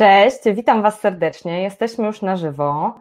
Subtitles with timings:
[0.00, 1.62] Cześć, witam Was serdecznie.
[1.62, 2.94] Jesteśmy już na żywo.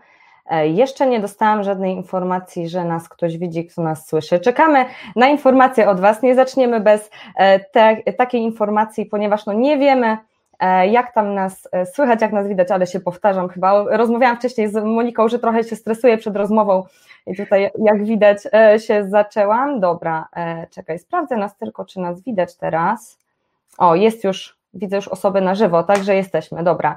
[0.50, 4.40] E, jeszcze nie dostałam żadnej informacji, że nas ktoś widzi, kto nas słyszy.
[4.40, 4.86] Czekamy
[5.16, 6.22] na informacje od Was.
[6.22, 10.18] Nie zaczniemy bez e, te, takiej informacji, ponieważ no nie wiemy,
[10.60, 13.98] e, jak tam nas słychać, jak nas widać, ale się powtarzam chyba.
[13.98, 16.84] Rozmawiałam wcześniej z Moniką, że trochę się stresuję przed rozmową
[17.28, 18.38] i tutaj jak widać
[18.78, 19.80] się zaczęłam.
[19.80, 20.28] Dobra,
[20.72, 23.20] czekaj, sprawdzę nas tylko, czy nas widać teraz.
[23.78, 26.64] O, jest już Widzę już osoby na żywo, także jesteśmy.
[26.64, 26.96] Dobra.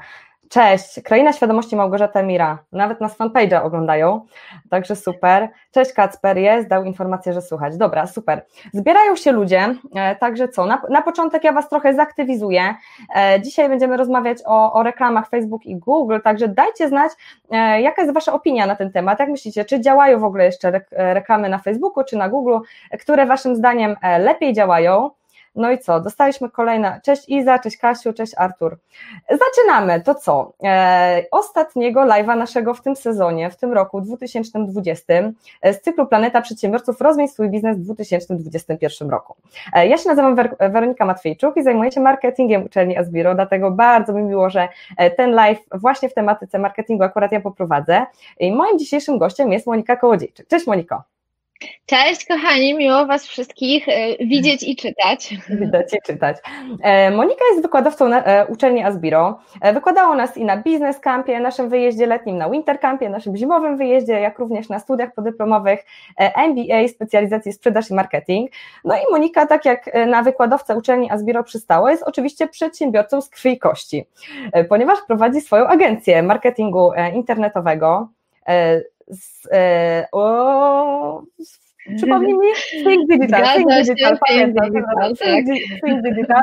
[0.52, 2.58] Cześć, Kraina Świadomości Małgorzata Mira.
[2.72, 4.26] Nawet nas fanpage'a oglądają,
[4.70, 5.48] także super.
[5.70, 7.76] Cześć Kacper, jest, dał informację, że słuchać.
[7.76, 8.44] Dobra, super.
[8.72, 10.66] Zbierają się ludzie, e, także co?
[10.66, 12.74] Na, na początek ja Was trochę zaktywizuję.
[13.16, 17.12] E, dzisiaj będziemy rozmawiać o, o reklamach Facebook i Google, także dajcie znać,
[17.50, 19.20] e, jaka jest Wasza opinia na ten temat.
[19.20, 22.58] Jak myślicie, czy działają w ogóle jeszcze reklamy na Facebooku czy na Google,
[23.00, 25.10] które Waszym zdaniem lepiej działają?
[25.54, 26.00] No i co?
[26.00, 27.00] Dostaliśmy kolejne.
[27.04, 28.78] Cześć Iza, cześć Kasiu, cześć Artur.
[29.30, 30.00] Zaczynamy.
[30.00, 30.52] To co?
[30.62, 35.04] E, ostatniego live'a naszego w tym sezonie, w tym roku 2020
[35.62, 39.36] e, z cyklu Planeta Przedsiębiorców Rozwój swój biznes w 2021 roku.
[39.72, 44.12] E, ja się nazywam Wer Weronika Matwiejczuk i zajmuję się marketingiem uczelni Asbiro, dlatego bardzo
[44.12, 48.06] mi miło, że e, ten live właśnie w tematyce marketingu akurat ja poprowadzę.
[48.40, 50.46] I moim dzisiejszym gościem jest Monika Kołodziejczyk.
[50.46, 51.11] Cześć Moniko.
[51.86, 55.34] Cześć kochani, miło Was wszystkich e, widzieć i czytać.
[55.60, 56.36] Widać i czytać.
[56.82, 59.38] E, Monika jest wykładowcą na e, uczelni Asbiro.
[59.74, 63.76] Wykładała u nas i na Business Campie, naszym wyjeździe letnim, na Winter Campie, naszym zimowym
[63.76, 65.84] wyjeździe, jak również na studiach podyplomowych
[66.18, 68.50] MBA, specjalizacji sprzedaż i marketing.
[68.84, 73.52] No i Monika, tak jak na wykładowcę uczelni Asbiro przystało, jest oczywiście przedsiębiorcą z krwi
[73.52, 74.06] i kości,
[74.68, 78.08] ponieważ prowadzi swoją agencję marketingu internetowego
[79.12, 81.22] z, e, o,
[81.96, 84.64] przypomnij mi, Think Digital, Think Digital, pamiętam,
[85.84, 86.42] Think Digital.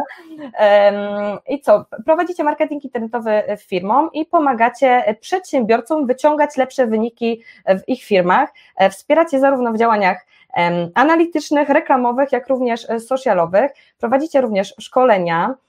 [1.47, 8.49] I co, prowadzicie marketing internetowy firmom i pomagacie przedsiębiorcom wyciągać lepsze wyniki w ich firmach,
[8.75, 10.25] e, wspieracie zarówno w działaniach
[10.95, 15.55] analitycznych, reklamowych, jak również socialowych, prowadzicie również szkolenia,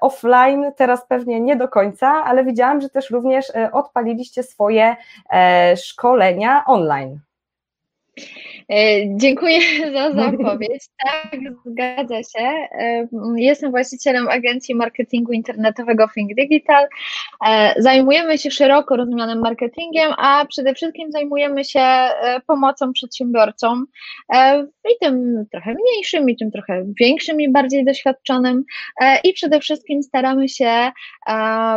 [0.00, 4.96] offline teraz pewnie nie do końca, ale widziałam, że też również e, odpaliliście swoje
[5.30, 7.20] e, szkolenia online.
[8.70, 9.60] E, dziękuję
[9.94, 10.84] za zapowiedź.
[11.04, 12.44] Tak, zgadza się.
[12.72, 16.88] E, jestem właścicielem agencji marketingu internetowego Think Digital.
[17.46, 21.80] E, zajmujemy się szeroko rozumianym marketingiem, a przede wszystkim zajmujemy się
[22.46, 23.86] pomocą przedsiębiorcom
[24.84, 28.64] i tym trochę mniejszym, i tym trochę większym i bardziej doświadczonym.
[29.24, 30.90] I przede wszystkim staramy się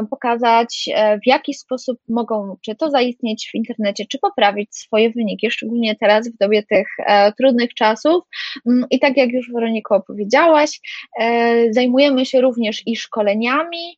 [0.09, 0.89] pokazać,
[1.23, 6.29] w jaki sposób mogą czy to zaistnieć w internecie, czy poprawić swoje wyniki, szczególnie teraz
[6.35, 8.23] w dobie tych e, trudnych czasów.
[8.69, 10.79] Mm, I tak jak już Weroniko opowiedziałaś,
[11.19, 13.97] e, zajmujemy się również i szkoleniami,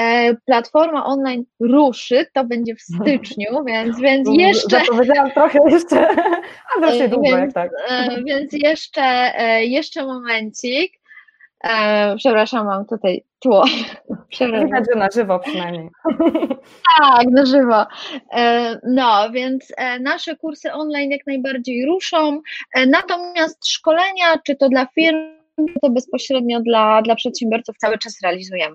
[0.00, 4.80] e, Platforma online ruszy, to będzie w styczniu, więc, więc jeszcze.
[4.86, 6.08] Zapowiedziałam trochę jeszcze,
[6.76, 7.70] a wreszcie długo, więc, jak tak.
[8.24, 11.01] Więc jeszcze, jeszcze momencik.
[11.64, 13.64] E, przepraszam, mam tutaj tło.
[14.40, 15.88] Widać, że na żywo przynajmniej.
[17.00, 17.86] Tak, na żywo.
[18.32, 22.40] E, no, więc e, nasze kursy online jak najbardziej ruszą,
[22.74, 25.16] e, natomiast szkolenia, czy to dla firm,
[25.82, 28.74] to bezpośrednio dla, dla przedsiębiorców cały czas realizujemy.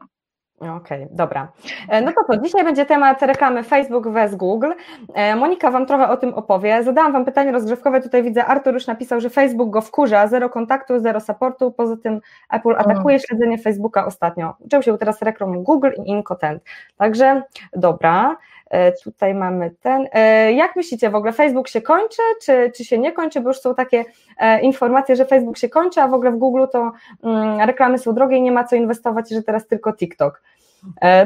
[0.60, 1.52] Okej, okay, dobra.
[1.90, 4.72] E, no to co, dzisiaj będzie temat reklamy Facebook vs Google.
[5.14, 6.84] E, Monika Wam trochę o tym opowie.
[6.84, 11.00] Zadałam Wam pytanie rozgrzewkowe, tutaj widzę, Artur już napisał, że Facebook go wkurza, zero kontaktu,
[11.00, 13.20] zero supportu, poza tym Apple atakuje mm.
[13.20, 14.54] śledzenie Facebooka ostatnio.
[14.60, 16.64] Uczył się teraz reklam Google i Incotent.
[16.98, 17.42] Także
[17.74, 18.38] dobra.
[18.70, 20.08] E, tutaj mamy ten.
[20.14, 23.42] E, jak myślicie w ogóle, Facebook się kończy, czy, czy się nie kończy?
[23.42, 24.06] Bo już są takie
[24.38, 26.92] e, informacje, że Facebook się kończy, a w ogóle w Google to
[27.24, 30.42] mm, reklamy są drogie i nie ma co inwestować, że teraz tylko TikTok.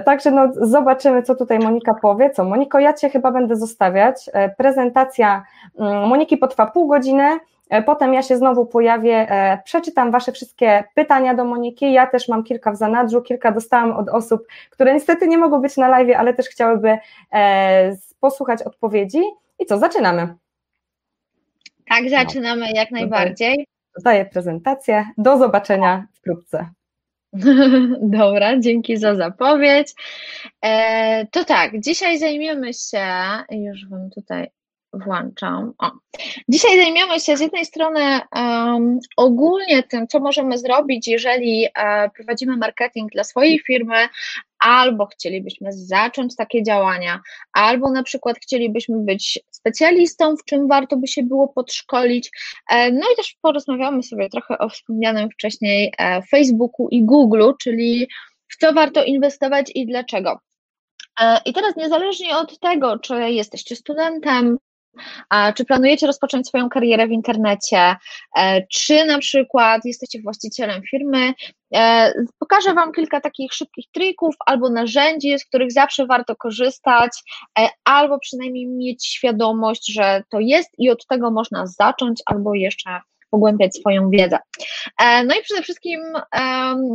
[0.06, 2.30] Także no, zobaczymy, co tutaj Monika powie.
[2.30, 4.30] Co, Moniko, ja Cię chyba będę zostawiać.
[4.58, 5.44] Prezentacja
[5.80, 7.40] mm, Moniki potrwa pół godziny.
[7.72, 11.94] E, potem ja się znowu pojawię, e, przeczytam Wasze wszystkie pytania do Moniki.
[11.94, 15.78] Ja też mam kilka w zanadrzu, kilka dostałam od osób, które niestety nie mogą być
[15.78, 16.98] na live, ale też chciałyby
[17.34, 19.22] e, posłuchać odpowiedzi.
[19.60, 20.36] I co, zaczynamy?
[21.90, 22.72] Tak, zaczynamy no.
[22.76, 23.68] jak najbardziej.
[24.04, 25.06] Daję prezentację.
[25.18, 26.70] Do zobaczenia wkrótce.
[28.20, 29.94] Dobra, dzięki za zapowiedź.
[30.62, 33.06] E, to tak, dzisiaj zajmiemy się,
[33.52, 34.50] już Wam tutaj
[34.94, 35.74] włączam.
[35.78, 35.92] O.
[36.50, 42.58] Dzisiaj zajmiemy się z jednej strony um, ogólnie tym, co możemy zrobić, jeżeli e, prowadzimy
[42.58, 43.96] marketing dla swojej firmy,
[44.60, 47.20] albo chcielibyśmy zacząć takie działania,
[47.54, 52.32] albo na przykład chcielibyśmy być specjalistą, w czym warto by się było podszkolić.
[52.72, 58.08] E, no i też porozmawiamy sobie trochę o wspomnianym wcześniej e, Facebooku i Googleu, czyli
[58.48, 60.40] w co warto inwestować i dlaczego.
[61.46, 64.58] I teraz niezależnie od tego, czy jesteście studentem,
[65.56, 67.96] czy planujecie rozpocząć swoją karierę w internecie?
[68.38, 71.34] E, czy na przykład jesteście właścicielem firmy?
[71.76, 77.12] E, pokażę Wam kilka takich szybkich trików albo narzędzi, z których zawsze warto korzystać,
[77.60, 83.00] e, albo przynajmniej mieć świadomość, że to jest i od tego można zacząć, albo jeszcze
[83.32, 84.38] pogłębiać swoją wiedzę.
[85.02, 86.00] E, no i przede wszystkim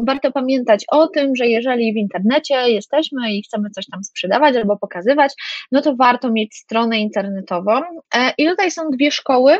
[0.06, 4.76] warto pamiętać o tym, że jeżeli w internecie jesteśmy i chcemy coś tam sprzedawać albo
[4.76, 5.32] pokazywać,
[5.72, 7.80] no to warto mieć stronę internetową.
[8.14, 9.58] E, I tutaj są dwie szkoły,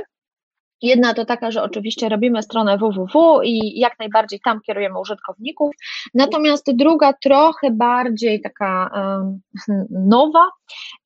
[0.83, 5.75] Jedna to taka, że oczywiście robimy stronę www i jak najbardziej tam kierujemy użytkowników,
[6.15, 8.91] natomiast druga, trochę bardziej taka
[9.91, 10.49] nowa,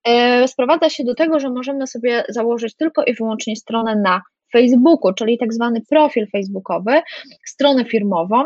[0.04, 5.12] e, sprowadza się do tego, że możemy sobie założyć tylko i wyłącznie stronę na Facebooku,
[5.14, 7.02] czyli tak zwany profil facebookowy,
[7.46, 8.44] stronę firmową,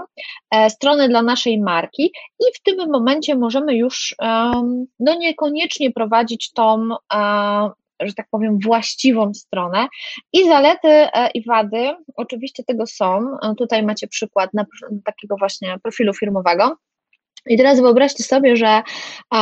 [0.50, 4.14] e, stronę dla naszej marki i w tym momencie możemy już
[5.00, 7.70] no niekoniecznie prowadzić tą e,
[8.00, 9.86] że tak powiem, właściwą stronę.
[10.32, 13.20] I zalety e, i wady oczywiście tego są.
[13.58, 14.64] Tutaj macie przykład na,
[15.04, 16.76] takiego właśnie profilu firmowego.
[17.46, 18.82] I teraz wyobraźcie sobie, że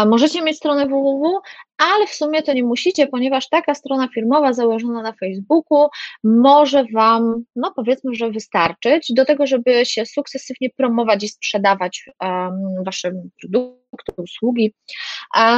[0.06, 1.40] możecie mieć stronę www,
[1.78, 5.88] ale w sumie to nie musicie, ponieważ taka strona firmowa założona na Facebooku
[6.24, 12.84] może Wam, no powiedzmy, że wystarczyć do tego, żeby się sukcesywnie promować i sprzedawać um,
[12.84, 14.74] Wasze produkty, usługi.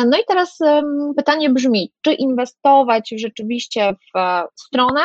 [0.07, 5.01] No i teraz um, pytanie brzmi, czy inwestować rzeczywiście w stronę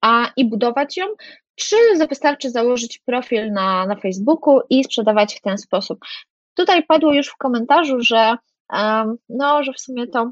[0.00, 1.06] a, i budować ją,
[1.54, 1.76] czy
[2.08, 5.98] wystarczy założyć profil na, na Facebooku i sprzedawać w ten sposób.
[6.56, 8.36] Tutaj padło już w komentarzu, że
[9.28, 10.30] no, że w sumie to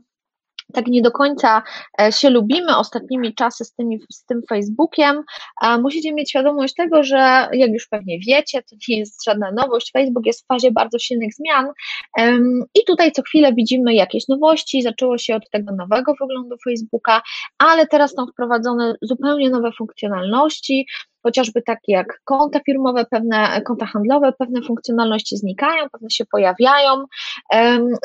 [0.72, 1.62] tak nie do końca
[2.00, 5.22] e, się lubimy ostatnimi czasy z, tymi, z tym Facebookiem.
[5.80, 9.92] Musicie mieć świadomość tego, że jak już pewnie wiecie, to nie jest żadna nowość.
[9.92, 11.66] Facebook jest w fazie bardzo silnych zmian
[12.74, 14.82] i tutaj co chwilę widzimy jakieś nowości.
[14.82, 17.22] Zaczęło się od tego nowego wyglądu Facebooka,
[17.58, 20.86] ale teraz są wprowadzone zupełnie nowe funkcjonalności
[21.26, 27.04] chociażby takie jak konta firmowe, pewne konta handlowe, pewne funkcjonalności znikają, pewne się pojawiają.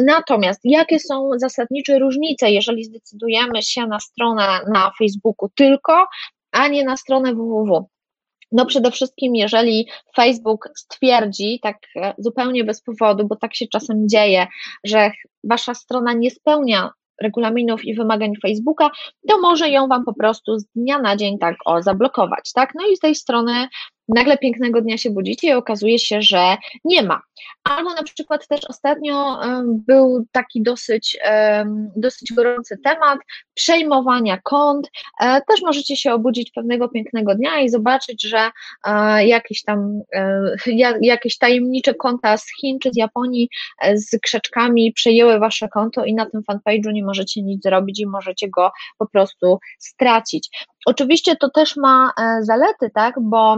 [0.06, 6.08] Natomiast jakie są zasadnicze różnice, jeżeli zdecydujemy się na stronę na Facebooku tylko,
[6.52, 7.88] a nie na stronę www?
[8.52, 14.10] No przede wszystkim, jeżeli Facebook stwierdzi, tak e, zupełnie bez powodu, bo tak się czasem
[14.10, 14.48] dzieje,
[14.84, 15.12] że
[15.44, 18.90] wasza strona nie spełnia regulaminów i wymagań Facebooka,
[19.30, 22.72] to może ją Wam po prostu z dnia na dzień tak o zablokować, tak?
[22.76, 23.68] No i z tej strony
[24.16, 27.22] nagle pięknego dnia się budzicie i okazuje się, że nie ma.
[27.64, 31.18] Albo na przykład też ostatnio był taki dosyć,
[31.96, 33.20] dosyć gorący temat
[33.54, 34.90] przejmowania kont.
[35.22, 38.52] E, też możecie się obudzić pewnego pięknego dnia i zobaczyć, że
[38.86, 40.42] e, jakieś tam e,
[41.02, 43.50] jakieś tajemnicze konta z Chin czy z Japonii
[43.94, 48.50] z krzaczkami przejęły wasze konto i na tym fanpage'u nie możecie nic zrobić i możecie
[48.50, 50.50] go po prostu stracić.
[50.86, 52.12] Oczywiście to też ma
[52.42, 53.58] zalety, tak, bo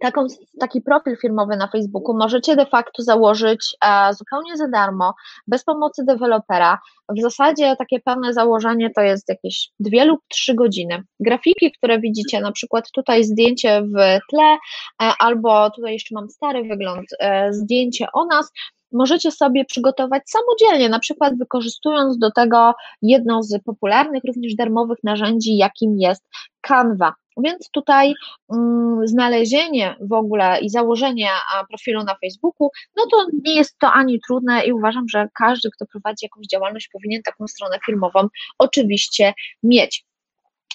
[0.00, 0.26] taką,
[0.60, 5.14] taki profil firmowy na Facebooku możecie de facto założyć e, zupełnie za darmo,
[5.46, 6.78] bez pomocy dewelopera.
[7.08, 11.02] W zasadzie takie pełne założenie to jest jakieś dwie lub trzy godziny.
[11.20, 14.56] Grafiki, które widzicie, na przykład tutaj zdjęcie w tle,
[15.02, 18.52] e, albo tutaj jeszcze mam stary wygląd, e, zdjęcie o nas,
[18.92, 25.56] możecie sobie przygotować samodzielnie, na przykład wykorzystując do tego jedno z popularnych, również darmowych narzędzi,
[25.56, 26.28] jakim jest
[26.60, 27.14] Canva.
[27.44, 28.14] Więc tutaj
[28.52, 31.28] mm, znalezienie w ogóle i założenie
[31.68, 35.86] profilu na Facebooku, no to nie jest to ani trudne i uważam, że każdy, kto
[35.86, 38.28] prowadzi jakąś działalność, powinien taką stronę firmową
[38.58, 40.08] oczywiście mieć.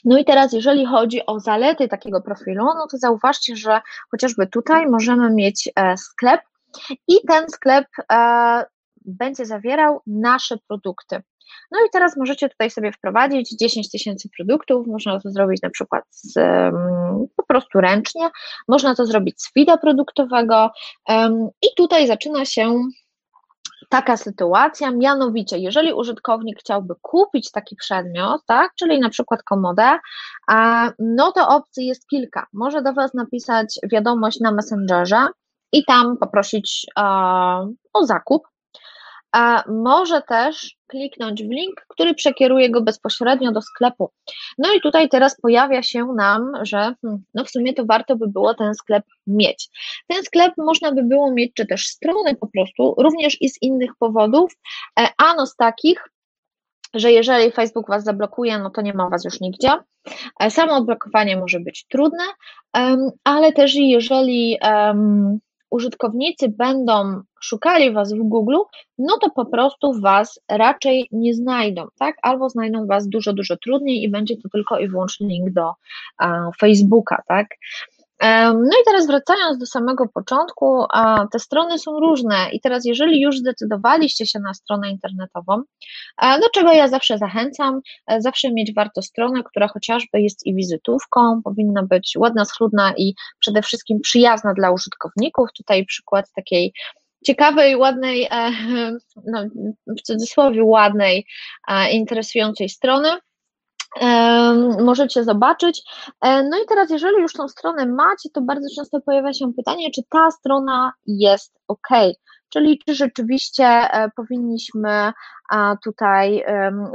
[0.05, 4.87] No i teraz, jeżeli chodzi o zalety takiego profilu, no to zauważcie, że chociażby tutaj
[4.87, 6.41] możemy mieć e, sklep
[7.07, 8.65] i ten sklep e,
[9.05, 11.21] będzie zawierał nasze produkty.
[11.71, 16.03] No i teraz możecie tutaj sobie wprowadzić 10 tysięcy produktów, można to zrobić na przykład
[16.09, 16.33] z,
[17.35, 18.29] po prostu ręcznie,
[18.67, 20.69] można to zrobić z feeda produktowego.
[21.61, 22.81] I tutaj zaczyna się
[23.89, 29.99] taka sytuacja, mianowicie, jeżeli użytkownik chciałby kupić taki przedmiot, tak, czyli na przykład komodę,
[30.99, 32.47] no to opcji jest kilka.
[32.53, 35.27] Może do Was napisać wiadomość na Messengerze
[35.71, 36.85] i tam poprosić
[37.93, 38.47] o zakup,
[39.33, 44.11] a może też kliknąć w link, który przekieruje go bezpośrednio do sklepu.
[44.57, 48.27] No i tutaj teraz pojawia się nam, że hmm, no w sumie to warto by
[48.27, 49.69] było ten sklep mieć.
[50.07, 53.91] Ten sklep można by było mieć, czy też stronę po prostu, również i z innych
[53.99, 54.53] powodów,
[54.99, 56.09] e, ano z takich,
[56.93, 59.71] że jeżeli Facebook Was zablokuje, no to nie ma Was już nigdzie.
[60.39, 62.23] E, samo odblokowanie może być trudne,
[63.23, 64.57] ale też jeżeli
[65.73, 68.57] użytkownicy będą szukali Was w Google,
[68.97, 72.15] no to po prostu Was raczej nie znajdą, tak?
[72.21, 75.71] Albo znajdą Was dużo, dużo trudniej i będzie to tylko i wyłącznie link do
[76.59, 77.47] Facebooka, tak?
[78.53, 80.85] No i teraz wracając do samego początku,
[81.31, 82.49] te strony są różne.
[82.51, 85.61] I teraz jeżeli już zdecydowaliście się na stronę internetową,
[86.21, 91.41] do czego ja zawsze zachęcam, e, zawsze mieć warto stronę, która chociażby jest i wizytówką,
[91.43, 95.49] powinna być ładna, schludna i przede wszystkim przyjazna dla użytkowników.
[95.57, 96.73] Tutaj przykład takiej
[97.25, 98.51] ciekawej, ładnej, e,
[99.31, 99.45] no,
[99.97, 101.25] w cudzysłowie ładnej,
[101.91, 103.09] interesującej strony
[104.79, 105.83] możecie zobaczyć.
[106.21, 109.91] E, no i teraz, jeżeli już tą stronę macie, to bardzo często pojawia się pytanie,
[109.91, 111.87] czy ta strona jest ok,
[112.49, 115.13] czyli czy rzeczywiście e, powinniśmy
[115.83, 116.45] tutaj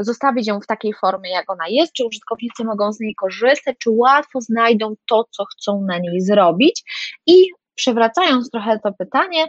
[0.01, 3.91] zostawić ją w takiej formie, jak ona jest, czy użytkownicy mogą z niej korzystać, czy
[3.91, 6.83] łatwo znajdą to, co chcą na niej zrobić.
[7.27, 9.47] I przewracając trochę to pytanie,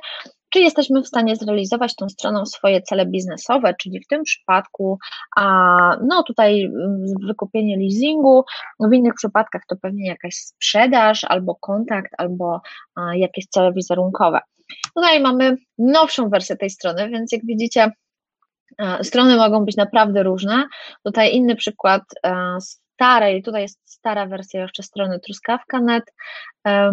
[0.49, 4.99] czy jesteśmy w stanie zrealizować tą stroną swoje cele biznesowe, czyli w tym przypadku,
[5.37, 5.43] a,
[6.03, 8.43] no tutaj mm, wykupienie leasingu,
[8.79, 12.61] w innych przypadkach to pewnie jakaś sprzedaż, albo kontakt, albo
[12.95, 14.39] a, jakieś cele wizerunkowe.
[14.95, 17.91] Tutaj mamy nowszą wersję tej strony, więc jak widzicie,
[19.03, 20.63] strony mogą być naprawdę różne.
[21.03, 22.01] Tutaj inny przykład
[22.99, 26.03] starej, tutaj jest stara wersja jeszcze strony truskawka.net.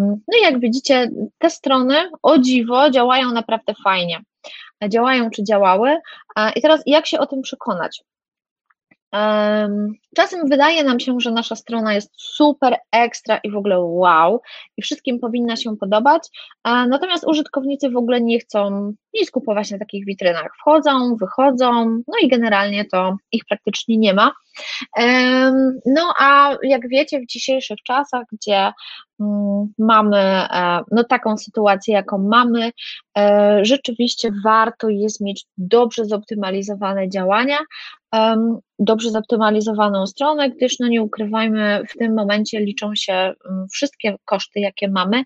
[0.03, 4.21] No i jak widzicie, te strony o dziwo działają naprawdę fajnie.
[4.89, 5.97] Działają czy działały.
[6.55, 8.03] I teraz jak się o tym przekonać?
[10.15, 14.41] Czasem wydaje nam się, że nasza strona jest super, ekstra i w ogóle wow,
[14.77, 16.27] i wszystkim powinna się podobać,
[16.65, 20.51] natomiast użytkownicy w ogóle nie chcą nic kupować na takich witrynach.
[20.59, 24.31] Wchodzą, wychodzą, no i generalnie to ich praktycznie nie ma.
[25.85, 28.71] No a jak wiecie, w dzisiejszych czasach, gdzie
[29.79, 32.71] mamy e, no, taką sytuację, jaką mamy,
[33.17, 37.57] e, rzeczywiście warto jest mieć dobrze zoptymalizowane działania,
[38.79, 44.59] dobrze zoptymalizowaną stronę, gdyż no nie ukrywajmy, w tym momencie liczą się mm, wszystkie koszty,
[44.59, 45.23] jakie mamy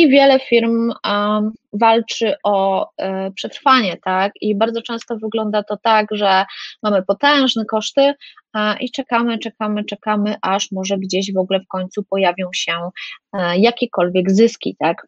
[0.00, 4.32] i wiele firm um, walczy o e, przetrwanie, tak?
[4.40, 6.44] I bardzo często wygląda to tak, że
[6.82, 8.14] mamy potężne koszty
[8.54, 12.72] e, i czekamy, czekamy, czekamy, aż może gdzieś w ogóle w końcu pojawią się
[13.32, 15.06] e, jakiekolwiek zyski, tak?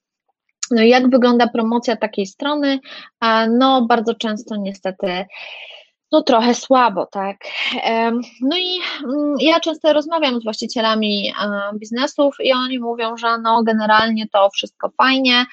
[0.70, 2.78] No i jak wygląda promocja takiej strony?
[3.58, 5.24] No, bardzo często niestety
[6.12, 7.36] no trochę słabo, tak.
[8.40, 11.32] No i mm, ja często rozmawiam z właścicielami
[11.74, 15.44] biznesów i oni mówią, że no generalnie to wszystko fajnie,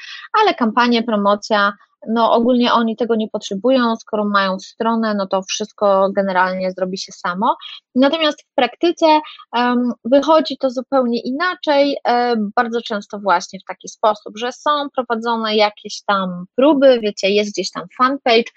[0.41, 1.73] ale kampanie, promocja,
[2.07, 7.11] no ogólnie oni tego nie potrzebują, skoro mają stronę, no to wszystko generalnie zrobi się
[7.11, 7.57] samo.
[7.95, 9.05] Natomiast w praktyce
[9.53, 15.55] um, wychodzi to zupełnie inaczej, um, bardzo często właśnie w taki sposób, że są prowadzone
[15.55, 18.51] jakieś tam próby, wiecie, jest gdzieś tam fanpage,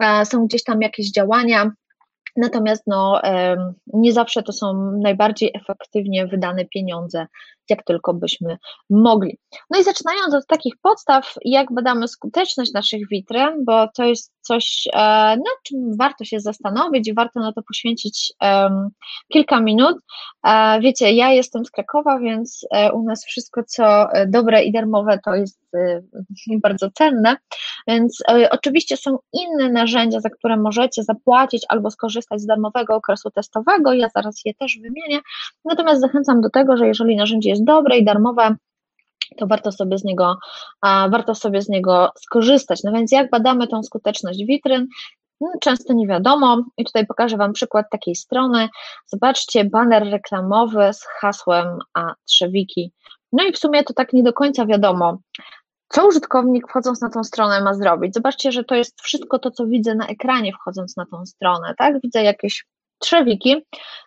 [0.00, 1.70] um, są gdzieś tam jakieś działania,
[2.36, 3.20] Natomiast no,
[3.86, 7.26] nie zawsze to są najbardziej efektywnie wydane pieniądze,
[7.70, 8.58] jak tylko byśmy
[8.90, 9.38] mogli.
[9.70, 14.88] No i zaczynając od takich podstaw, jak badamy skuteczność naszych witryn, bo to jest coś,
[14.92, 14.96] e,
[15.36, 18.32] nad czym warto się zastanowić i warto na to poświęcić
[19.28, 19.96] kilka minut.
[20.46, 25.18] E, wiecie, ja jestem z Krakowa, więc e, u nas wszystko, co dobre i darmowe,
[25.24, 25.60] to jest
[26.62, 27.36] bardzo cenne,
[27.88, 28.18] więc
[28.50, 34.08] oczywiście są inne narzędzia, za które możecie zapłacić albo skorzystać z darmowego okresu testowego, ja
[34.14, 35.20] zaraz je też wymienię,
[35.64, 38.56] natomiast zachęcam do tego, że jeżeli narzędzie jest dobre i darmowe,
[39.36, 40.36] to warto sobie z niego,
[40.82, 42.82] warto sobie z niego skorzystać.
[42.84, 44.86] No więc jak badamy tą skuteczność witryn?
[45.40, 48.68] No, często nie wiadomo i tutaj pokażę Wam przykład takiej strony.
[49.06, 52.92] Zobaczcie, baner reklamowy z hasłem a Trzewiki.
[53.32, 55.18] No i w sumie to tak nie do końca wiadomo,
[55.88, 58.14] co użytkownik wchodząc na tą stronę ma zrobić.
[58.14, 62.00] Zobaczcie, że to jest wszystko to, co widzę na ekranie wchodząc na tą stronę, tak?
[62.00, 62.64] Widzę jakieś
[63.00, 63.56] trzewiki.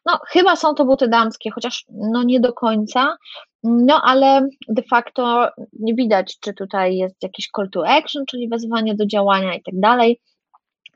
[0.06, 3.18] No, chyba są to buty damskie, chociaż no nie do końca.
[3.64, 8.96] No, ale de facto nie widać, czy tutaj jest jakiś call to action, czyli wezwanie
[8.96, 10.20] do działania i tak dalej.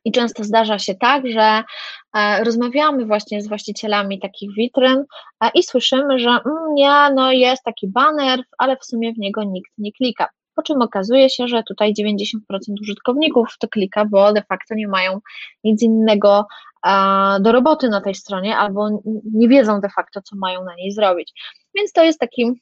[0.05, 1.63] I często zdarza się tak, że
[2.13, 5.05] e, rozmawiamy właśnie z właścicielami takich witryn
[5.53, 9.71] i słyszymy, że mm, nie, no jest taki baner, ale w sumie w niego nikt
[9.77, 10.29] nie klika.
[10.55, 12.37] Po czym okazuje się, że tutaj 90%
[12.81, 15.19] użytkowników to klika, bo de facto nie mają
[15.63, 16.45] nic innego
[17.39, 19.01] do roboty na tej stronie, albo
[19.33, 21.33] nie wiedzą de facto, co mają na niej zrobić.
[21.75, 22.61] Więc to jest taki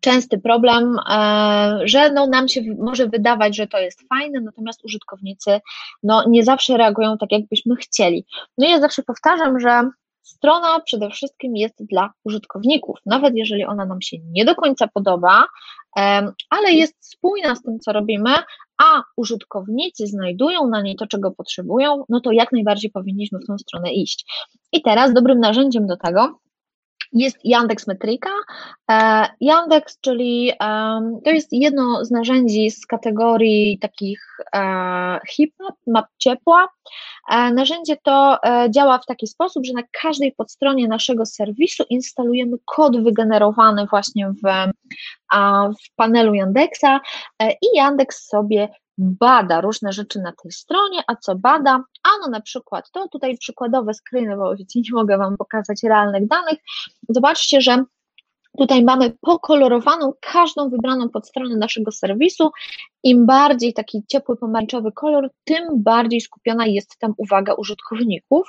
[0.00, 5.60] częsty problem, e, że no nam się może wydawać, że to jest fajne, natomiast użytkownicy
[6.02, 8.26] no nie zawsze reagują tak, jakbyśmy chcieli.
[8.58, 9.90] No ja zawsze powtarzam, że
[10.26, 15.46] strona przede wszystkim jest dla użytkowników, nawet jeżeli ona nam się nie do końca podoba,
[16.50, 18.30] ale jest spójna z tym, co robimy,
[18.78, 23.58] a użytkownicy znajdują na niej to, czego potrzebują, no to jak najbardziej powinniśmy w tą
[23.58, 24.24] stronę iść.
[24.72, 26.38] I teraz dobrym narzędziem do tego
[27.12, 28.30] jest Yandex Metryka.
[28.90, 30.52] E, Yandex, czyli
[31.24, 34.20] to jest jedno z narzędzi z kategorii takich
[34.54, 36.68] e, HipMap, map ciepła.
[37.30, 38.38] E, narzędzie to
[38.70, 44.72] działa w taki sposób, że na każdej podstronie naszego serwisu instalujemy kod wygenerowany właśnie w,
[45.72, 47.00] w panelu Yandexa
[47.40, 48.68] i Yandex sobie
[48.98, 51.82] bada różne rzeczy na tej stronie, a co bada?
[52.02, 56.58] Ano na przykład to tutaj przykładowe screeny, bo nie mogę Wam pokazać realnych danych.
[57.08, 57.84] Zobaczcie, że
[58.58, 62.50] Tutaj mamy pokolorowaną każdą wybraną podstronę naszego serwisu.
[63.02, 68.48] Im bardziej taki ciepły pomarańczowy kolor, tym bardziej skupiona jest tam uwaga użytkowników.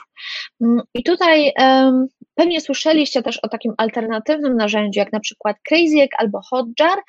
[0.61, 6.07] Mm, I tutaj um, pewnie słyszeliście też o takim alternatywnym narzędziu, jak na przykład Crazy
[6.17, 6.99] albo Hotjar.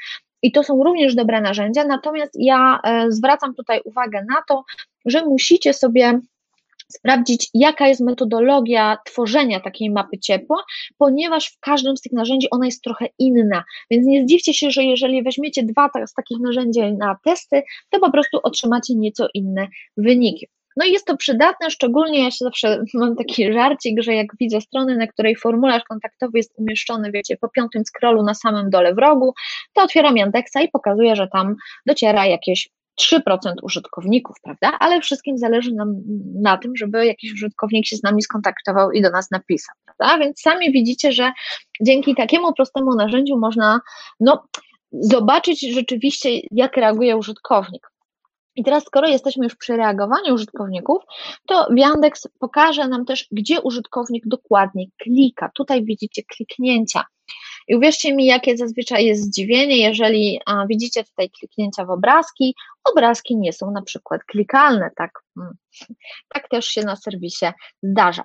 [0.42, 4.64] I to są również dobre narzędzia, natomiast ja e, zwracam tutaj uwagę na to,
[5.06, 6.20] że musicie sobie
[6.92, 10.64] sprawdzić, jaka jest metodologia tworzenia takiej mapy ciepła,
[10.98, 13.64] ponieważ w każdym z tych narzędzi ona jest trochę inna.
[13.90, 18.10] Więc nie zdziwcie się, że jeżeli weźmiecie dwa z takich narzędzi na testy, to po
[18.10, 20.48] prostu otrzymacie nieco inne wyniki.
[20.78, 24.60] No i jest to przydatne, szczególnie ja się zawsze mam taki żarcik, że jak widzę
[24.60, 28.98] stronę, na której formularz kontaktowy jest umieszczony, wiecie, po piątym scrollu na samym dole w
[28.98, 29.34] rogu,
[29.72, 32.68] to otwieram Yandexa i pokazuję, że tam dociera jakieś
[33.02, 34.78] 3% użytkowników, prawda?
[34.80, 35.94] Ale wszystkim zależy nam
[36.34, 40.24] na tym, żeby jakiś użytkownik się z nami skontaktował i do nas napisał, prawda?
[40.24, 41.32] Więc sami widzicie, że
[41.80, 43.80] dzięki takiemu prostemu narzędziu można
[44.20, 44.44] no,
[44.92, 47.90] zobaczyć rzeczywiście, jak reaguje użytkownik.
[48.58, 51.02] I teraz, skoro jesteśmy już przy reagowaniu użytkowników,
[51.46, 55.50] to Yandex pokaże nam też, gdzie użytkownik dokładnie klika.
[55.54, 57.04] Tutaj widzicie kliknięcia.
[57.68, 62.54] I uwierzcie mi, jakie zazwyczaj jest zdziwienie, jeżeli a, widzicie tutaj kliknięcia w obrazki,
[62.84, 65.54] obrazki nie są na przykład klikalne, tak, hmm.
[66.34, 67.46] tak też się na serwisie
[67.82, 68.24] zdarza.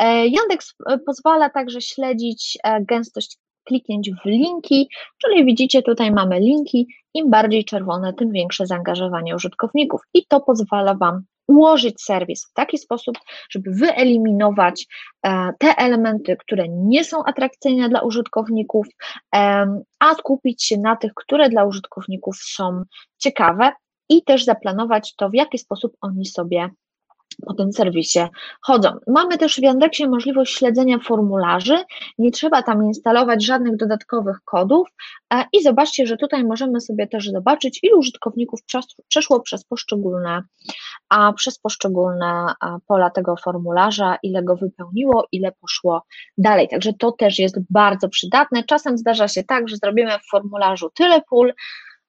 [0.00, 4.88] E, Yandex e, pozwala także śledzić e, gęstość kliknięć w linki,
[5.22, 10.00] czyli widzicie tutaj mamy linki, im bardziej czerwone, tym większe zaangażowanie użytkowników.
[10.14, 13.18] I to pozwala Wam ułożyć serwis w taki sposób,
[13.50, 14.86] żeby wyeliminować
[15.22, 18.86] e, te elementy, które nie są atrakcyjne dla użytkowników,
[19.98, 22.82] a skupić się na tych, które dla użytkowników są
[23.18, 23.72] ciekawe
[24.08, 26.70] i też zaplanować to, w jaki sposób oni sobie
[27.46, 28.20] po tym serwisie
[28.60, 28.88] chodzą.
[29.06, 31.76] Mamy też w Yandexie możliwość śledzenia formularzy,
[32.18, 34.88] nie trzeba tam instalować żadnych dodatkowych kodów
[35.34, 38.60] e, i zobaczcie, że tutaj możemy sobie też zobaczyć, ilu użytkowników
[39.08, 40.42] przeszło przez poszczególne,
[41.08, 42.54] a przez poszczególne
[42.86, 46.02] pola tego formularza, ile go wypełniło, ile poszło
[46.38, 46.68] dalej.
[46.68, 48.64] Także to też jest bardzo przydatne.
[48.64, 51.52] Czasem zdarza się tak, że zrobimy w formularzu tyle pól,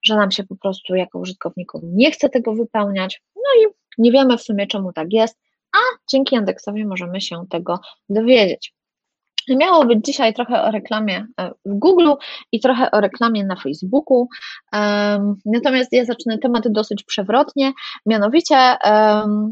[0.05, 4.37] że nam się po prostu jako użytkownikom nie chce tego wypełniać, no i nie wiemy
[4.37, 5.39] w sumie, czemu tak jest,
[5.73, 5.77] a
[6.11, 7.79] dzięki indeksowi możemy się tego
[8.09, 8.73] dowiedzieć.
[9.49, 12.11] Miało być dzisiaj trochę o reklamie e, w Google
[12.51, 14.27] i trochę o reklamie na Facebooku.
[15.45, 17.73] Natomiast ja zacznę tematy dosyć przewrotnie,
[18.05, 18.55] mianowicie,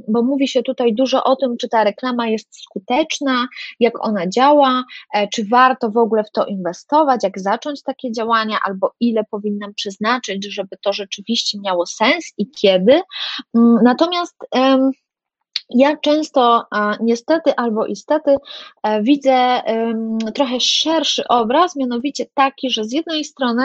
[0.07, 3.47] bo mówi się tutaj dużo o tym, czy ta reklama jest skuteczna,
[3.79, 8.57] jak ona działa, e, czy warto w ogóle w to inwestować, jak zacząć takie działania,
[8.65, 13.01] albo ile powinnam przeznaczyć, żeby to rzeczywiście miało sens i kiedy.
[13.55, 14.35] Mm, natomiast
[15.73, 16.65] ja często
[16.99, 18.35] niestety albo istety
[18.83, 19.61] e, widzę
[20.35, 23.63] trochę szerszy obraz, mianowicie taki, że z jednej strony,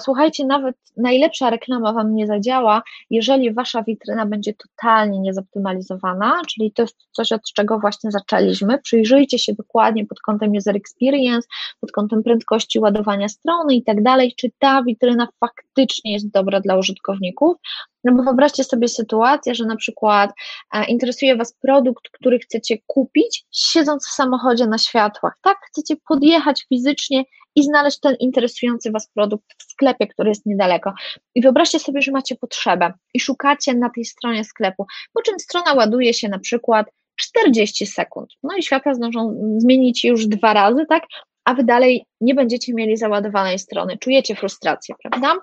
[0.00, 6.82] słuchajcie, nawet najlepsza reklama Wam nie zadziała, jeżeli Wasza witryna będzie totalnie niezoptymalizowana, czyli to
[6.82, 8.78] jest coś, od czego właśnie zaczęliśmy.
[8.78, 11.48] Przyjrzyjcie się dokładnie pod kątem user experience,
[11.80, 16.76] pod kątem prędkości ładowania strony i tak dalej, czy ta witryna faktycznie jest dobra dla
[16.76, 17.56] użytkowników,
[18.04, 20.30] no bo wyobraźcie sobie sytuację, że na przykład
[20.72, 25.58] e, interesuje Was produkt, który chcecie kupić, siedząc w samochodzie na światłach, tak?
[25.66, 30.92] Chcecie podjechać fizycznie i znaleźć ten interesujący Was produkt w sklepie, który jest niedaleko.
[31.34, 35.74] I wyobraźcie sobie, że macie potrzebę i szukacie na tej stronie sklepu, po czym strona
[35.74, 36.86] ładuje się na przykład
[37.16, 38.30] 40 sekund.
[38.42, 41.02] No i światła zdążą zmienić już dwa razy, tak?
[41.44, 43.98] A wy dalej nie będziecie mieli załadowanej strony.
[43.98, 45.34] Czujecie frustrację, prawda?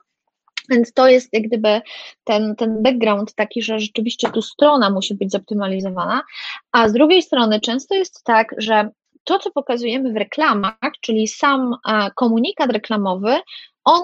[0.69, 1.81] Więc to jest jak gdyby
[2.23, 6.23] ten, ten background taki, że rzeczywiście tu strona musi być zoptymalizowana,
[6.71, 8.89] a z drugiej strony często jest tak, że
[9.23, 13.39] to, co pokazujemy w reklamach, czyli sam e, komunikat reklamowy,
[13.83, 14.01] on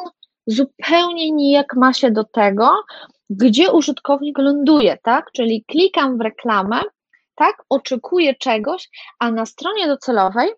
[0.47, 2.71] zupełnie nijak ma się do tego,
[3.30, 5.32] gdzie użytkownik ląduje, tak?
[5.32, 6.82] Czyli klikam w reklamę
[7.36, 7.63] tak?
[7.69, 10.49] Oczekuję czegoś, a na stronie docelowej,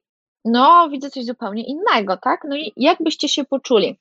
[0.46, 2.42] no, widzę coś zupełnie innego, tak?
[2.50, 4.00] No i jak byście się poczuli?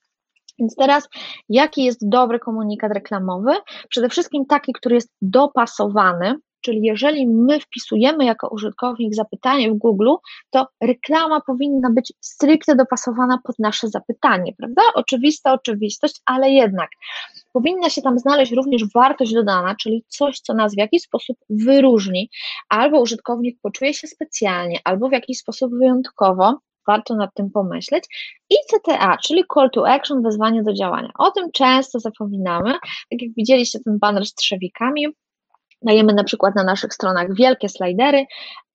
[0.58, 1.08] Więc teraz,
[1.48, 3.52] jaki jest dobry komunikat reklamowy?
[3.88, 6.34] Przede wszystkim taki, który jest dopasowany
[6.66, 10.10] Czyli jeżeli my wpisujemy jako użytkownik zapytanie w Google,
[10.50, 14.82] to reklama powinna być stricte dopasowana pod nasze zapytanie, prawda?
[14.94, 16.90] Oczywista oczywistość, ale jednak
[17.52, 22.30] powinna się tam znaleźć również wartość dodana, czyli coś, co nas w jakiś sposób wyróżni,
[22.68, 28.04] albo użytkownik poczuje się specjalnie, albo w jakiś sposób wyjątkowo, warto nad tym pomyśleć.
[28.50, 31.10] I CTA, czyli Call to Action, wezwanie do działania.
[31.18, 32.72] O tym często zapominamy.
[33.10, 35.06] Tak jak widzieliście ten banner z trzewikami,
[35.82, 38.26] Dajemy na przykład na naszych stronach wielkie slajdery,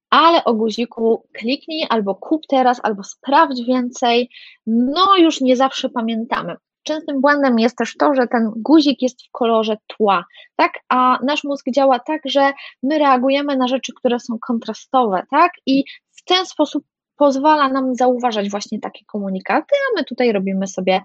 [0.09, 4.29] ale o guziku kliknij albo kup teraz, albo sprawdź więcej,
[4.67, 6.55] no już nie zawsze pamiętamy.
[6.83, 10.71] Częstym błędem jest też to, że ten guzik jest w kolorze tła, tak?
[10.89, 12.51] A nasz mózg działa tak, że
[12.83, 15.51] my reagujemy na rzeczy, które są kontrastowe, tak?
[15.65, 16.83] I w ten sposób
[17.21, 21.01] pozwala nam zauważać właśnie takie komunikaty, a my tutaj robimy sobie,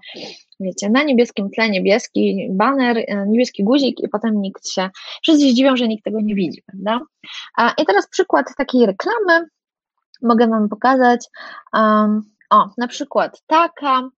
[0.59, 4.89] wiecie, na niebieskim tle niebieski banner, e, niebieski guzik i potem nikt się,
[5.23, 7.05] wszyscy się dziwią, że nikt tego nie widzi, prawda?
[7.77, 9.47] I teraz przykład takiej reklamy
[10.21, 11.25] mogę Wam pokazać.
[12.49, 14.09] O, na przykład taka,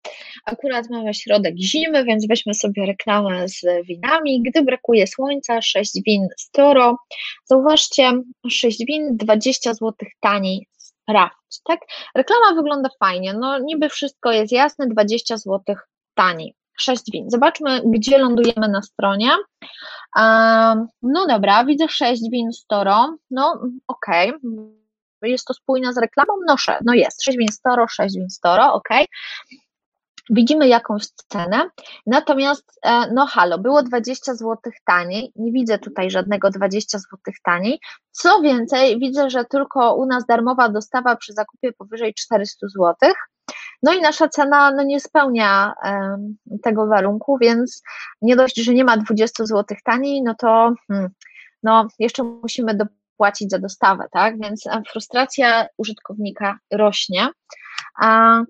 [0.46, 4.44] akurat mamy środek zimy, więc weźmy sobie reklamę z winami.
[4.44, 6.98] Gdy brakuje słońca, 6 win z Toro.
[7.46, 8.12] Zauważcie,
[8.50, 10.68] 6 win 20 zł taniej
[11.10, 11.80] sprawdź, tak?
[12.16, 15.76] Reklama wygląda fajnie, no niby wszystko jest jasne, 20 zł
[16.14, 16.56] taniej.
[16.80, 17.30] 6 win.
[17.30, 19.30] Zobaczmy, gdzie lądujemy na stronie.
[21.02, 23.18] No dobra, widzę 6 win z Toro.
[23.32, 24.30] No, okej.
[24.30, 25.30] Okay.
[25.30, 26.34] Jest to spójne z reklamą?
[26.48, 27.24] No, no jest.
[27.24, 28.90] 6 win z Toro, 6 win z Toro, ok
[30.30, 31.70] widzimy jakąś cenę,
[32.06, 37.80] natomiast e, no halo, było 20 zł taniej, nie widzę tutaj żadnego 20 zł taniej,
[38.12, 42.96] co więcej, widzę, że tylko u nas darmowa dostawa przy zakupie powyżej 400 zł,
[43.84, 47.82] no i nasza cena no, nie spełnia um, tego warunku, więc
[48.22, 51.10] nie dość, że nie ma 20 zł taniej, no to hmm,
[51.64, 54.42] no, jeszcze musimy dopłacić za dostawę, tak?
[54.42, 57.30] Więc frustracja użytkownika rośnie.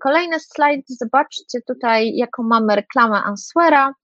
[0.02, 3.94] Kolejny slajd, zobaczcie tutaj, jaką mamy reklamę Answera.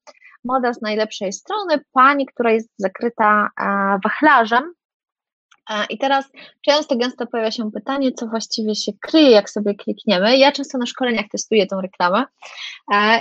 [0.44, 3.48] Moda z najlepszej strony, pani, która jest zakryta
[4.04, 4.72] wachlarzem.
[5.90, 6.24] I teraz
[6.60, 10.36] często, gęsto pojawia się pytanie, co właściwie się kryje, jak sobie klikniemy.
[10.36, 12.24] Ja często na szkoleniach testuję tą reklamę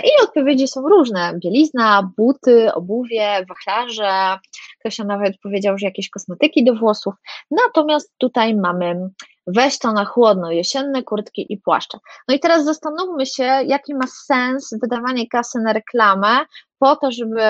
[0.04, 1.38] i odpowiedzi są różne.
[1.44, 4.38] Bielizna, buty, obuwie, wachlarze.
[4.80, 7.14] Ktoś nawet powiedział, że jakieś kosmetyki do włosów.
[7.50, 9.08] Natomiast tutaj mamy
[9.46, 11.98] weź to na chłodno, jesienne kurtki i płaszcze.
[12.28, 16.38] No i teraz zastanówmy się, jaki ma sens wydawanie kasy na reklamę
[16.78, 17.40] po to, żeby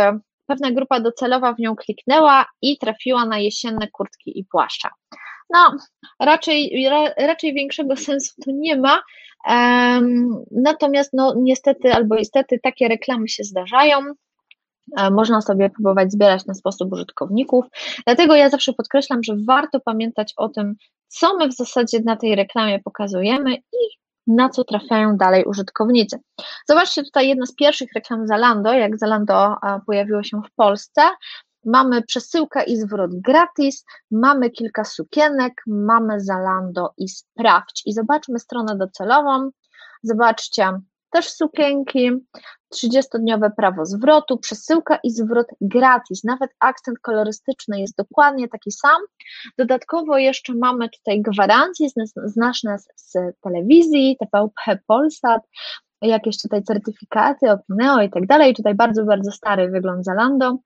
[0.47, 4.91] pewna grupa docelowa w nią kliknęła i trafiła na jesienne kurtki i płaszcza.
[5.51, 5.77] No,
[6.21, 9.03] raczej, ra, raczej większego sensu to nie ma,
[9.49, 13.99] um, natomiast no niestety albo niestety takie reklamy się zdarzają,
[14.99, 17.65] e, można sobie próbować zbierać na sposób użytkowników.
[18.07, 20.75] Dlatego ja zawsze podkreślam, że warto pamiętać o tym,
[21.09, 26.19] co my w zasadzie na tej reklamie pokazujemy i na co trafiają dalej użytkownicy.
[26.69, 31.03] Zobaczcie tutaj jedna z pierwszych reklam Zalando, jak Zalando pojawiło się w Polsce.
[31.65, 37.83] Mamy przesyłkę i zwrot gratis, mamy kilka sukienek, mamy Zalando i sprawdź.
[37.87, 39.51] I zobaczmy stronę docelową.
[40.03, 40.81] Zobaczcie,
[41.17, 42.11] też sukienki,
[42.75, 46.25] 30-dniowe prawo zwrotu, przesyłka i zwrot gratis.
[46.25, 49.03] Nawet akcent kolorystyczny jest dokładnie taki sam.
[49.59, 51.89] Dodatkowo jeszcze mamy tutaj gwarancje
[52.25, 55.43] znaczne z, z telewizji, TVP Polsat,
[56.03, 58.55] jakieś tutaj certyfikaty, Opineo i tak dalej.
[58.55, 60.59] Tutaj bardzo, bardzo stary wygląd Zalando.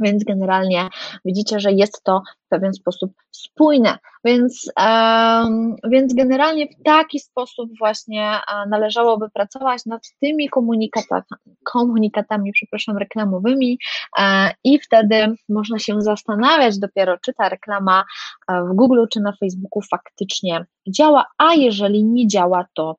[0.00, 0.88] Więc generalnie
[1.24, 3.98] widzicie, że jest to w pewien sposób spójne.
[4.24, 11.22] Więc, um, więc generalnie w taki sposób właśnie należałoby pracować nad tymi komunikatami,
[11.64, 13.78] komunikatami przepraszam, reklamowymi
[14.18, 18.04] e, i wtedy można się zastanawiać dopiero, czy ta reklama
[18.48, 22.96] e, w Google czy na Facebooku faktycznie działa, a jeżeli nie działa, to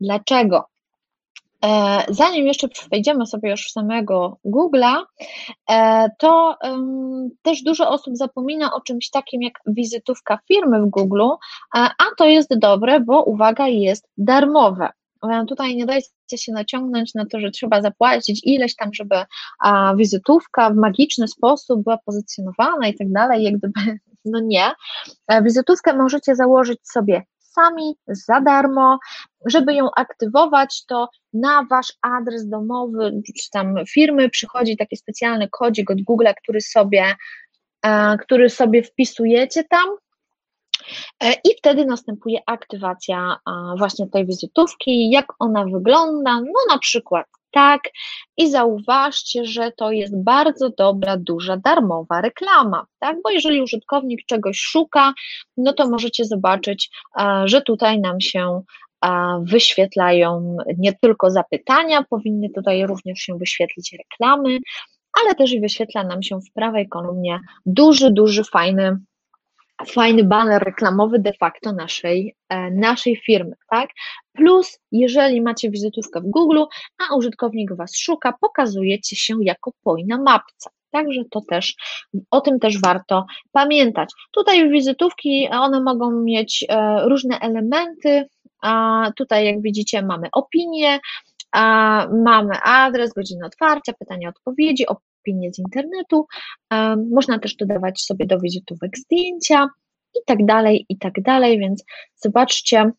[0.00, 0.64] dlaczego?
[1.64, 5.02] E, zanim jeszcze przejdziemy sobie już w samego Google'a,
[5.70, 6.56] e, to
[7.42, 11.36] też dużo osób zapomina o czymś takim jak wizytówka firmy w Google, e,
[11.74, 14.88] a to jest dobre, bo uwaga, jest darmowe.
[15.48, 19.16] Tutaj nie dajcie się naciągnąć na to, że trzeba zapłacić ileś tam, żeby
[19.96, 24.72] wizytówka w magiczny sposób była pozycjonowana i tak dalej, jak gdyby, no nie.
[25.42, 27.22] Wizytówkę możecie założyć sobie
[27.58, 28.98] sami za darmo.
[29.46, 35.90] Żeby ją aktywować, to na wasz adres domowy czy tam firmy przychodzi taki specjalny kodzik
[35.90, 37.14] od Google, który sobie,
[37.82, 39.88] e, który sobie wpisujecie tam.
[41.22, 43.36] I wtedy następuje aktywacja
[43.78, 47.80] właśnie tej wizytówki, jak ona wygląda, no na przykład tak
[48.36, 53.16] i zauważcie, że to jest bardzo dobra, duża, darmowa reklama, tak?
[53.24, 55.12] Bo jeżeli użytkownik czegoś szuka,
[55.56, 56.90] no to możecie zobaczyć,
[57.44, 58.62] że tutaj nam się
[59.42, 64.58] wyświetlają nie tylko zapytania, powinny tutaj również się wyświetlić reklamy,
[65.22, 68.96] ale też i wyświetla nam się w prawej kolumnie duży, duży, fajny
[69.86, 73.90] fajny banner reklamowy de facto naszej, e, naszej firmy, tak?
[74.32, 76.62] Plus, jeżeli macie wizytówkę w Google,
[76.98, 80.70] a użytkownik Was szuka, pokazujecie się jako poj na mapce.
[80.90, 81.74] Także to też,
[82.30, 84.10] o tym też warto pamiętać.
[84.30, 88.26] Tutaj wizytówki, one mogą mieć e, różne elementy,
[88.62, 90.98] a tutaj jak widzicie mamy opinię,
[91.52, 94.86] a mamy adres, godzinę otwarcia, pytania, odpowiedzi,
[95.20, 96.26] opinie z internetu,
[97.10, 99.68] można też dodawać sobie do wizytówek zdjęcia
[100.14, 101.84] i tak dalej, i tak dalej, więc
[102.16, 102.90] zobaczcie,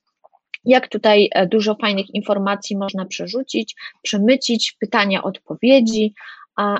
[0.66, 6.14] jak tutaj e, dużo fajnych informacji można przerzucić, przemycić, pytania, odpowiedzi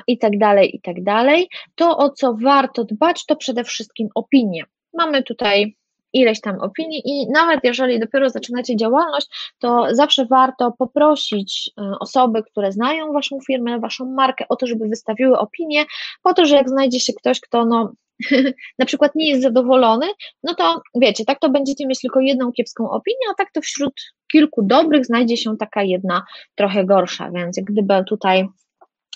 [0.08, 1.48] i tak dalej, i tak dalej.
[1.76, 4.64] To, o co warto dbać, to przede wszystkim opinie.
[4.94, 5.76] Mamy tutaj
[6.14, 12.44] ileś tam opinii i nawet jeżeli dopiero zaczynacie działalność, to zawsze warto poprosić e, osoby,
[12.44, 15.86] które znają Waszą firmę, Waszą markę o to, żeby wystawiły opinię,
[16.24, 17.92] po to, że jak znajdzie się ktoś, kto no,
[18.80, 20.06] na przykład nie jest zadowolony,
[20.44, 23.94] no to wiecie, tak to będziecie mieć tylko jedną kiepską opinię, a tak to wśród
[24.32, 26.24] kilku dobrych znajdzie się taka jedna
[26.56, 28.48] trochę gorsza, więc jak gdyby tutaj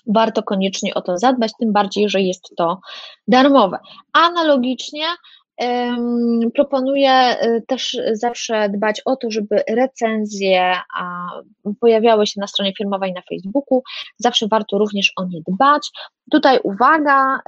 [0.08, 2.80] warto koniecznie o to zadbać, tym bardziej, że jest to
[3.28, 3.80] darmowe.
[4.14, 5.06] Analogicznie
[6.56, 10.76] Proponuję y, też zawsze dbać o to, żeby recenzje
[11.80, 13.84] pojawiały się na stronie firmowej na Facebooku.
[14.18, 15.90] Zawsze warto również o nie dbać.
[16.32, 17.40] Tutaj uwaga,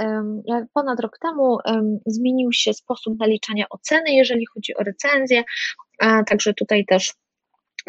[0.74, 1.58] ponad rok temu
[2.06, 5.44] zmienił się sposób naliczania oceny, jeżeli chodzi o recenzję,
[6.28, 7.14] także tutaj też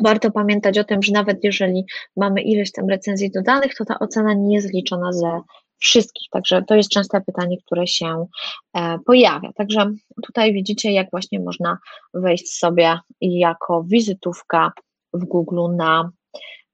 [0.04, 1.84] Warto pamiętać o tym, że nawet jeżeli
[2.16, 5.40] mamy ileś tam recenzji dodanych, to ta ocena nie jest liczona ze
[5.78, 6.28] wszystkich.
[6.30, 8.26] Także to jest częste pytanie, które się
[8.74, 9.52] e, pojawia.
[9.52, 9.90] Także
[10.22, 11.78] tutaj widzicie, jak właśnie można
[12.14, 14.72] wejść sobie jako wizytówka
[15.12, 16.10] w Google na,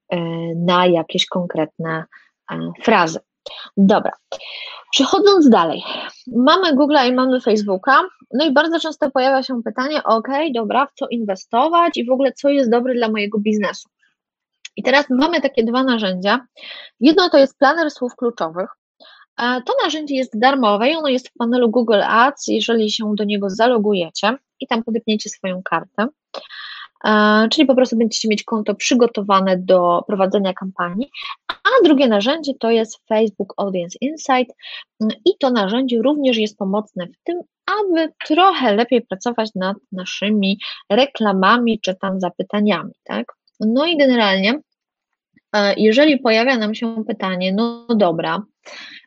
[0.09, 0.19] e,
[0.55, 2.03] na jakieś konkretne
[2.51, 3.19] e, frazy.
[3.77, 4.11] Dobra.
[4.91, 5.83] Przechodząc dalej,
[6.27, 8.01] mamy Google i mamy Facebooka,
[8.33, 12.31] no i bardzo często pojawia się pytanie, ok, dobra, w co inwestować i w ogóle
[12.31, 13.89] co jest dobre dla mojego biznesu.
[14.75, 16.45] I teraz mamy takie dwa narzędzia.
[16.99, 18.69] Jedno to jest planer słów kluczowych,
[19.37, 23.49] to narzędzie jest darmowe i ono jest w panelu Google Ads, jeżeli się do niego
[23.49, 26.07] zalogujecie i tam podepniecie swoją kartę.
[27.51, 31.09] Czyli po prostu będziecie mieć konto przygotowane do prowadzenia kampanii.
[31.47, 34.55] A drugie narzędzie to jest Facebook Audience Insight
[35.25, 37.41] i to narzędzie również jest pomocne w tym,
[37.81, 43.25] aby trochę lepiej pracować nad naszymi reklamami czy tam zapytaniami, tak?
[43.59, 44.59] No i generalnie,
[45.77, 48.41] jeżeli pojawia nam się pytanie, no dobra,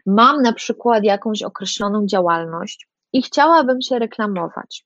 [0.07, 4.85] mam na przykład jakąś określoną działalność i chciałabym się reklamować,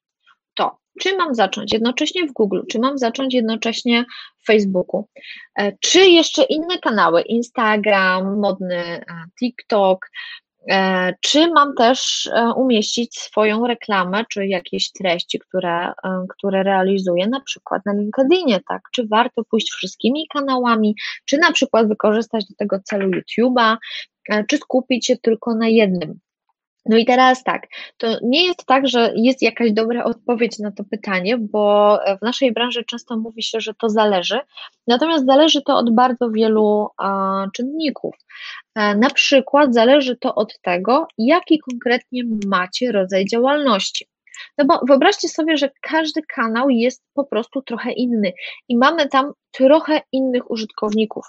[0.55, 4.05] to czy mam zacząć jednocześnie w Google, czy mam zacząć jednocześnie
[4.43, 5.09] w Facebooku,
[5.59, 9.05] e, czy jeszcze inne kanały, Instagram, modny e,
[9.39, 10.11] TikTok,
[10.71, 15.93] e, czy mam też umieścić swoją reklamę, czy jakieś treści, które,
[16.29, 18.83] które realizuję, na przykład na LinkedInie, tak?
[18.95, 23.77] Czy warto pójść wszystkimi kanałami, czy na przykład wykorzystać do tego celu YouTube'a,
[24.49, 26.21] czy skupić się tylko na jednym.
[26.87, 30.85] No i teraz tak, to nie jest tak, że jest jakaś dobra odpowiedź na to
[30.85, 34.41] pytanie, bo w naszej branży często mówi się, że to zależy,
[34.87, 38.15] natomiast zależy to od bardzo wielu a, czynników.
[38.75, 44.07] A, na przykład zależy to od tego, jaki konkretnie macie rodzaj działalności.
[44.59, 48.33] No bo wyobraźcie sobie, że każdy kanał jest po prostu trochę inny
[48.69, 51.27] i mamy tam trochę innych użytkowników.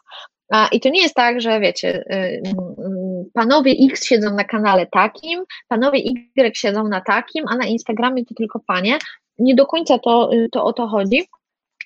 [0.72, 2.52] I to nie jest tak, że wiecie, y, y,
[3.34, 8.36] panowie X siedzą na kanale takim, panowie Y siedzą na takim, a na Instagramie to
[8.36, 8.98] tylko panie.
[9.40, 11.28] Nie do końca to, y, to o to chodzi.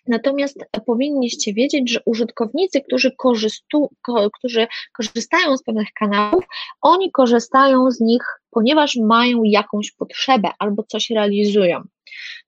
[0.07, 3.89] Natomiast powinniście wiedzieć, że użytkownicy, którzy, korzystu,
[4.33, 6.43] którzy korzystają z pewnych kanałów,
[6.81, 11.81] oni korzystają z nich, ponieważ mają jakąś potrzebę albo coś realizują.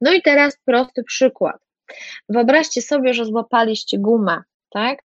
[0.02, 1.56] No i teraz prosty przykład.
[2.30, 5.07] Wyobraźcie sobie, że złapaliście gumę, tak?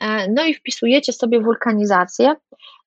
[0.00, 2.34] E, no i wpisujecie sobie wulkanizację,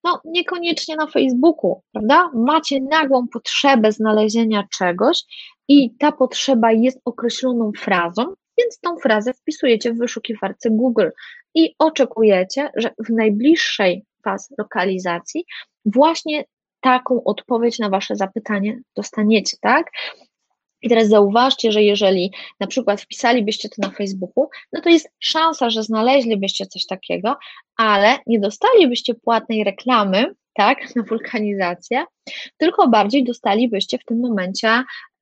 [0.04, 2.30] no niekoniecznie na Facebooku, prawda?
[2.34, 5.22] Macie nagłą potrzebę znalezienia czegoś
[5.68, 8.22] i ta potrzeba jest określoną frazą,
[8.58, 11.08] więc tą frazę wpisujecie w wyszukiwarce Google
[11.54, 15.44] i oczekujecie, że w najbliższej Was lokalizacji
[15.84, 16.44] właśnie
[16.80, 19.90] taką odpowiedź na Wasze zapytanie dostaniecie, tak?
[20.82, 25.70] I teraz zauważcie, że jeżeli na przykład wpisalibyście to na Facebooku, no to jest szansa,
[25.70, 27.36] że znaleźlibyście coś takiego,
[27.76, 32.04] ale nie dostalibyście płatnej reklamy, tak, na wulkanizację,
[32.56, 34.68] tylko bardziej dostalibyście w tym momencie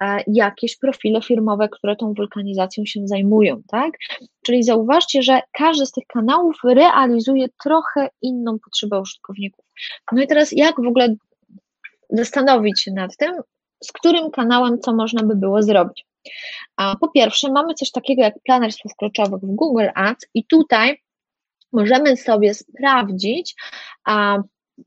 [0.02, 3.90] e, jakieś profile firmowe, które tą wulkanizacją się zajmują, tak?
[4.46, 9.64] Czyli zauważcie, że każdy z tych kanałów realizuje trochę inną potrzebę użytkowników.
[10.12, 11.14] No i teraz jak w ogóle
[12.10, 13.32] zastanowić się nad tym,
[13.92, 16.06] którym kanałem co można by było zrobić.
[16.76, 21.02] A po pierwsze, mamy coś takiego jak planer słów kluczowych w Google Ads i tutaj
[21.72, 23.54] możemy sobie sprawdzić,
[24.04, 24.38] a,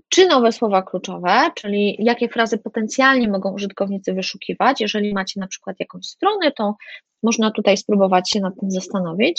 [0.09, 4.81] czy nowe słowa kluczowe, czyli jakie frazy potencjalnie mogą użytkownicy wyszukiwać.
[4.81, 6.75] Jeżeli macie na przykład jakąś stronę, to
[7.23, 9.37] można tutaj spróbować się nad tym zastanowić.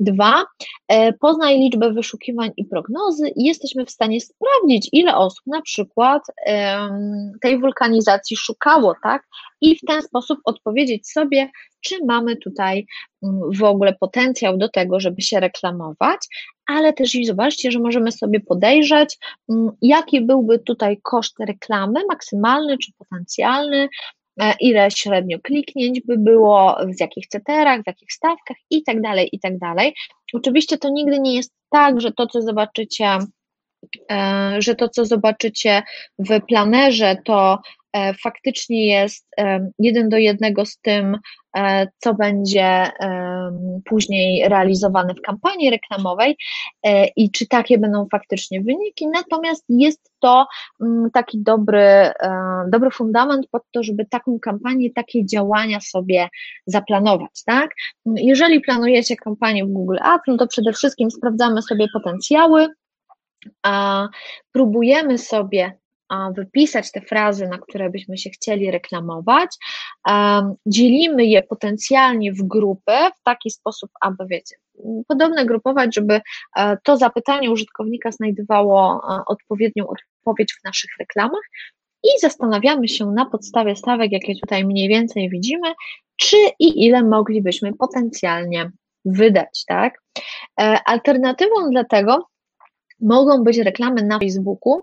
[0.00, 0.44] Dwa,
[0.88, 6.22] e, poznaj liczbę wyszukiwań i prognozy i jesteśmy w stanie sprawdzić, ile osób na przykład
[7.42, 9.26] tej wulkanizacji szukało, tak?
[9.60, 11.50] I w ten sposób odpowiedzieć sobie,
[11.82, 12.86] czy mamy tutaj
[13.22, 16.18] mm, w ogóle potencjał do tego, żeby się reklamować,
[16.66, 19.18] ale też i zobaczcie, że możemy sobie podejrzeć,
[19.48, 23.88] mm, jaki byłby tutaj koszt reklamy, maksymalny czy potencjalny,
[24.60, 29.40] ile średnio kliknięć by było, w jakich ceterach, w jakich stawkach i tak dalej, i
[29.40, 29.94] tak dalej.
[30.34, 33.18] Oczywiście to nigdy nie jest tak, że to, co zobaczycie,
[34.10, 35.82] e, że to, co zobaczycie
[36.18, 37.81] w planerze, to E,
[38.22, 41.18] faktycznie jest e, jeden do jednego z tym,
[41.56, 42.90] e, co będzie
[43.84, 46.36] później realizowane w kampanii reklamowej
[47.16, 49.08] i czy takie będą faktycznie wyniki.
[49.08, 50.46] Natomiast jest to
[50.80, 52.10] mm, taki dobry,
[52.68, 56.28] dobry fundament pod to, żeby taką kampanię, takie działania sobie
[56.66, 57.42] zaplanować.
[57.46, 57.70] Tak?
[58.06, 62.68] Jeżeli planujecie kampanię w Google Ads, no to przede wszystkim sprawdzamy sobie potencjały,
[63.62, 64.08] a
[64.52, 65.81] próbujemy sobie
[66.36, 69.56] wypisać te frazy, na które byśmy się chcieli reklamować,
[70.66, 74.56] dzielimy je potencjalnie w grupy w taki sposób, aby wiecie,
[75.08, 76.20] podobne grupować, żeby
[76.56, 81.42] e, to zapytanie użytkownika znajdowało e, odpowiednią odpowiedź w naszych reklamach
[82.04, 85.72] i zastanawiamy się na podstawie stawek, jakie tutaj mniej więcej widzimy,
[86.16, 88.70] czy i ile moglibyśmy potencjalnie
[89.04, 90.02] wydać, tak?
[90.60, 92.26] E, alternatywą dla tego
[93.02, 94.80] mogą być reklamy na Facebooku.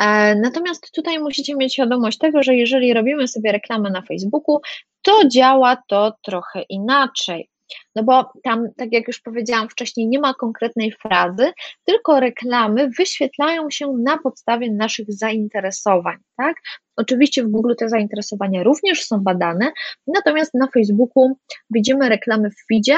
[0.00, 4.60] E, natomiast tutaj musicie mieć świadomość tego, że jeżeli robimy sobie reklamę na Facebooku,
[5.02, 7.48] to działa to trochę inaczej.
[7.96, 11.52] No bo tam, tak jak już powiedziałam wcześniej, nie ma konkretnej frazy,
[11.84, 16.56] tylko reklamy wyświetlają się na podstawie naszych zainteresowań, tak?
[16.96, 19.72] Oczywiście w Google te zainteresowania również są badane,
[20.06, 21.36] natomiast na Facebooku
[21.70, 22.96] widzimy reklamy w feedzie,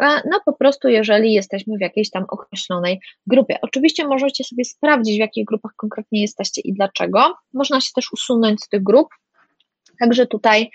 [0.00, 3.58] no po prostu jeżeli jesteśmy w jakiejś tam określonej grupie.
[3.62, 7.34] Oczywiście możecie sobie sprawdzić, w jakich grupach konkretnie jesteście i dlaczego.
[7.54, 9.08] Można się też usunąć z tych grup,
[9.98, 10.70] Także tutaj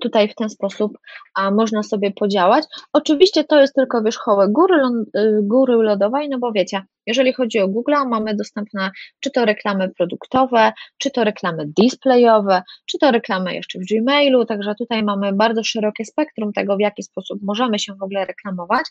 [0.00, 0.98] tutaj w ten sposób
[1.34, 2.64] a, można sobie podziałać.
[2.92, 4.82] Oczywiście to jest tylko wierzchołek góry,
[5.16, 9.88] y, góry lodowej, no bo wiecie, jeżeli chodzi o Google, mamy dostępne czy to reklamy
[9.88, 15.64] produktowe, czy to reklamy displayowe, czy to reklamy jeszcze w Gmailu, także tutaj mamy bardzo
[15.64, 18.84] szerokie spektrum tego, w jaki sposób możemy się w ogóle reklamować,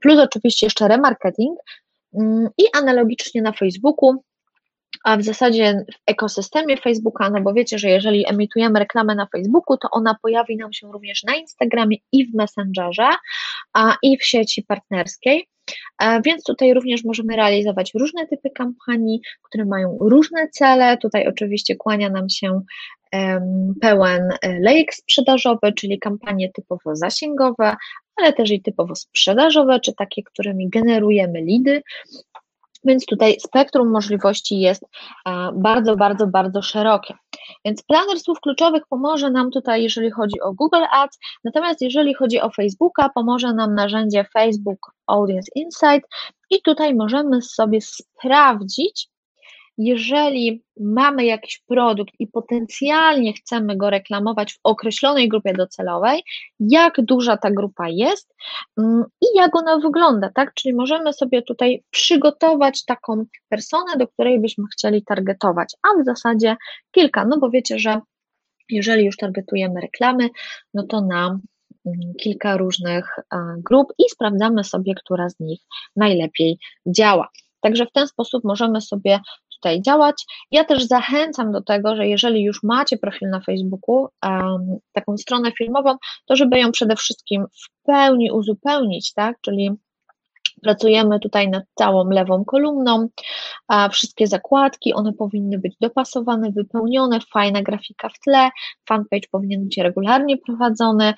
[0.00, 1.58] plus oczywiście jeszcze remarketing
[2.14, 4.22] mm, i analogicznie na Facebooku
[5.04, 9.76] a w zasadzie w ekosystemie Facebooka, no bo wiecie, że jeżeli emitujemy reklamę na Facebooku,
[9.76, 13.08] to ona pojawi nam się również na Instagramie i w Messengerze,
[13.72, 15.48] a i w sieci partnerskiej.
[16.02, 20.96] E, więc tutaj również możemy realizować różne typy kampanii, które mają różne cele.
[20.96, 22.60] Tutaj oczywiście kłania nam się
[23.80, 27.76] pełen e, lejek sprzedażowy, czyli kampanie typowo zasięgowe,
[28.16, 31.82] ale też i typowo sprzedażowe, czy takie, którymi generujemy lidy.
[32.84, 34.84] Więc tutaj spektrum możliwości jest
[35.28, 37.14] e, bardzo, bardzo, bardzo szerokie.
[37.64, 42.40] Więc planer słów kluczowych pomoże nam tutaj, jeżeli chodzi o Google Ads, natomiast jeżeli chodzi
[42.40, 46.08] o Facebooka, pomoże nam narzędzie Facebook Audience Insight
[46.50, 49.08] i tutaj możemy sobie sprawdzić,
[49.78, 56.22] jeżeli mamy jakiś produkt i potencjalnie chcemy go reklamować w określonej grupie docelowej,
[56.60, 58.34] jak duża ta grupa jest
[58.78, 60.54] mm, i jak ona wygląda, tak?
[60.54, 66.56] Czyli możemy sobie tutaj przygotować taką personę, do której byśmy chcieli targetować, a w zasadzie
[66.90, 68.00] kilka, no bo wiecie, że
[68.70, 70.28] jeżeli już targetujemy reklamy,
[70.74, 71.26] no to na
[71.86, 73.16] mm, kilka różnych
[73.58, 75.60] grup i sprawdzamy sobie, która z nich
[75.96, 77.28] najlepiej działa.
[77.60, 79.20] Także w ten sposób możemy sobie
[79.62, 80.24] tutaj działać.
[80.50, 84.08] Ja też zachęcam do tego, że jeżeli już macie profil na Facebooku,
[84.92, 85.96] taką stronę filmową,
[86.26, 89.36] to żeby ją przede wszystkim w pełni uzupełnić, tak?
[89.40, 89.70] Czyli
[90.62, 93.08] Pracujemy tutaj nad całą lewą kolumną,
[93.90, 98.50] wszystkie zakładki, one powinny być dopasowane, wypełnione, fajna grafika w tle,
[98.88, 101.14] fanpage powinien być regularnie prowadzony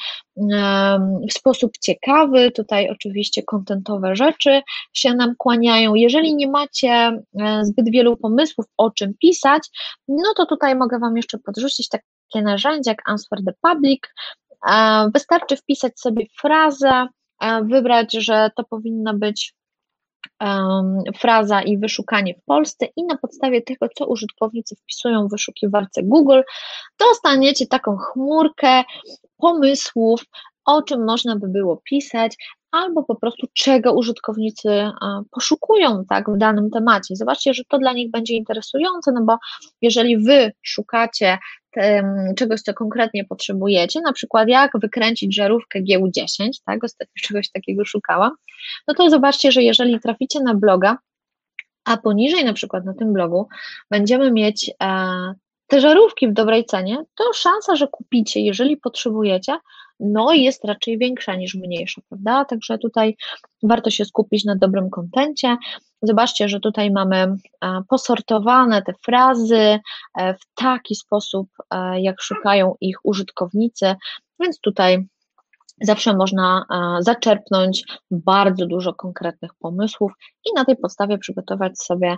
[1.30, 4.61] w sposób ciekawy, tutaj oczywiście kontentowe rzeczy
[4.93, 5.95] się nam kłaniają.
[5.95, 9.68] Jeżeli nie macie e, zbyt wielu pomysłów, o czym pisać,
[10.09, 14.01] no to tutaj mogę Wam jeszcze podrzucić takie narzędzie jak Answer the Public,
[15.14, 17.07] Wystarczy wpisać sobie frazę,
[17.62, 19.55] wybrać, że to powinna być
[21.18, 26.41] fraza i wyszukanie w Polsce i na podstawie tego, co użytkownicy wpisują w wyszukiwarce Google,
[26.99, 28.82] dostaniecie taką chmurkę
[29.36, 30.24] pomysłów,
[30.64, 32.36] o czym można by było pisać,
[32.73, 34.68] albo po prostu czego użytkownicy
[35.31, 37.16] poszukują tak, w danym temacie.
[37.16, 39.37] Zobaczcie, że to dla nich będzie interesujące, no bo
[39.83, 41.39] jeżeli wy szukacie
[42.37, 48.33] czegoś, co konkretnie potrzebujecie, na przykład jak wykręcić żarówkę GU10, tak, ostatnio czegoś takiego szukałam,
[48.89, 50.99] no to zobaczcie, że jeżeli traficie na bloga,
[51.85, 53.49] a poniżej na przykład na tym blogu
[53.91, 55.35] będziemy mieć e,
[55.66, 59.59] te żarówki w dobrej cenie, to szansa, że kupicie, jeżeli potrzebujecie,
[60.01, 62.44] no jest raczej większa niż mniejsza, prawda?
[62.44, 63.16] Także tutaj
[63.62, 65.57] warto się skupić na dobrym kontencie.
[66.03, 67.36] Zobaczcie, że tutaj mamy e,
[67.88, 69.78] posortowane te frazy
[70.18, 73.94] e, w taki sposób, e, jak szukają ich użytkownicy,
[74.40, 75.07] więc tutaj
[75.82, 76.64] zawsze można
[77.01, 80.12] zaczerpnąć bardzo dużo konkretnych pomysłów
[80.51, 82.16] i na tej podstawie przygotować sobie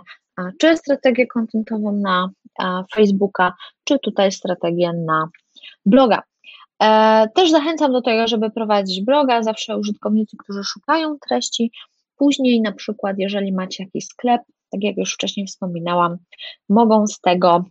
[0.59, 2.29] czy strategię kontentową na
[2.95, 3.53] Facebooka,
[3.83, 5.29] czy tutaj strategię na
[5.85, 6.23] bloga.
[7.35, 9.43] Też zachęcam do tego, żeby prowadzić bloga.
[9.43, 11.71] Zawsze użytkownicy, którzy szukają treści,
[12.17, 16.17] Później na przykład, jeżeli macie jakiś sklep, tak jak już wcześniej wspominałam,
[16.69, 17.65] mogą z tego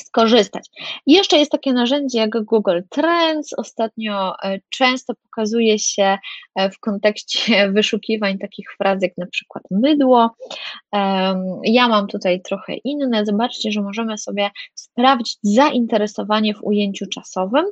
[0.00, 0.66] skorzystać.
[1.06, 3.52] jeszcze jest takie narzędzie jak Google Trends.
[3.56, 6.18] Ostatnio e, często pokazuje się
[6.54, 10.30] e, w kontekście wyszukiwań takich fraz jak na przykład mydło.
[11.64, 13.26] Ja mam tutaj trochę inne.
[13.26, 17.64] Zobaczcie, że możemy sobie sprawdzić zainteresowanie w ujęciu czasowym.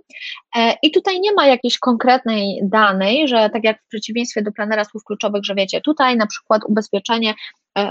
[0.56, 4.84] E, I tutaj nie ma jakiejś konkretnej danej, że tak jak w przeciwieństwie do planera
[4.84, 7.34] słów kluczowych, że wiecie, tutaj na przykład ubezpieczenie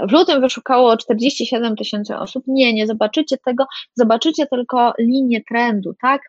[0.08, 2.44] w lutym wyszukało 47 tysięcy osób.
[2.46, 3.64] Nie, nie zobaczycie tego,
[3.94, 6.22] zobaczycie tylko linię trendu, tak?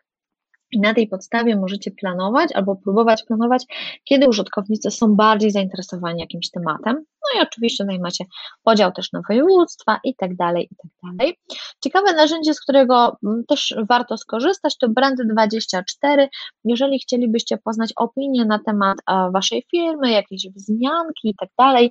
[0.72, 3.64] I na tej podstawie możecie planować albo próbować planować,
[4.04, 6.94] kiedy użytkownicy są bardziej zainteresowani jakimś tematem.
[6.96, 8.24] No i oczywiście tutaj macie
[8.62, 11.38] podział też na województwa i tak dalej, i tak dalej.
[11.84, 16.28] Ciekawe narzędzie, z którego mm, też warto skorzystać, to Brand24.
[16.64, 18.98] Jeżeli chcielibyście poznać opinię na temat
[19.32, 21.90] waszej firmy, jakieś wzmianki i tak dalej,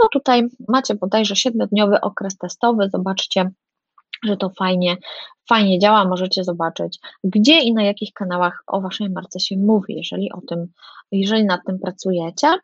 [0.00, 3.50] no tutaj macie bodajże 7-dniowy okres testowy, zobaczcie,
[4.24, 4.96] że to fajnie,
[5.48, 10.32] fajnie działa, możecie zobaczyć, gdzie i na jakich kanałach o Waszej marce się mówi, jeżeli
[10.32, 10.66] o tym,
[11.12, 12.58] jeżeli nad tym pracujecie.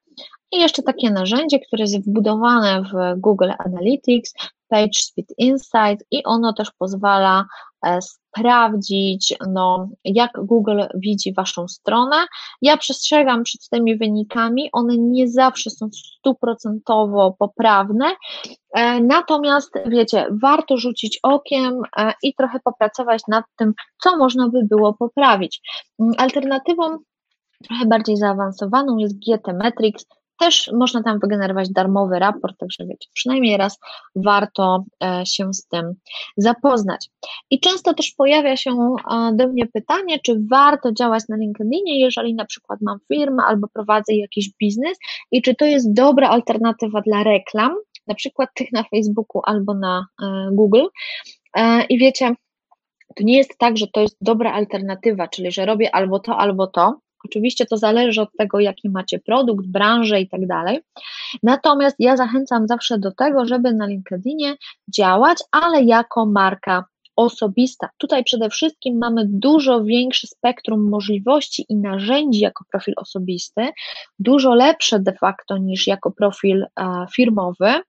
[0.52, 4.34] I jeszcze takie narzędzie, które jest wbudowane w Google Analytics,
[4.68, 7.44] PageSpeed Insight i ono też pozwala
[7.86, 12.16] e, sprawdzić, no, jak Google widzi Waszą stronę.
[12.62, 18.16] Ja przestrzegam przed tymi wynikami, one nie zawsze są stuprocentowo poprawne,
[18.74, 24.64] e, natomiast wiecie, warto rzucić okiem e, i trochę popracować nad tym, co można by
[24.64, 25.60] było poprawić.
[26.00, 26.98] Mm, alternatywą
[27.68, 30.06] trochę bardziej zaawansowaną jest GT Metrics,
[30.38, 33.78] też można tam wygenerować darmowy raport, także wiecie, przynajmniej raz
[34.16, 35.94] warto e, się z tym
[36.36, 37.10] zapoznać.
[37.50, 42.34] I często też pojawia się e, do mnie pytanie, czy warto działać na LinkedInie, jeżeli
[42.34, 44.98] na przykład mam firmę albo prowadzę jakiś biznes
[45.30, 47.72] i czy to jest dobra alternatywa dla reklam,
[48.06, 50.86] na przykład tych na Facebooku albo na e, Google.
[51.88, 52.34] I wiecie,
[53.16, 56.66] to nie jest tak, że to jest dobra alternatywa, czyli że robię albo to, albo
[56.66, 60.80] to, Oczywiście to zależy od tego, jaki macie produkt, branżę i tak dalej.
[61.42, 64.54] Natomiast ja zachęcam zawsze do tego, żeby na LinkedInie
[64.88, 66.84] działać, ale jako marka
[67.16, 67.88] osobista.
[67.98, 73.68] Tutaj przede wszystkim mamy dużo większe spektrum możliwości i narzędzi jako profil osobisty,
[74.18, 77.80] dużo lepsze de facto niż jako profil e, firmowy.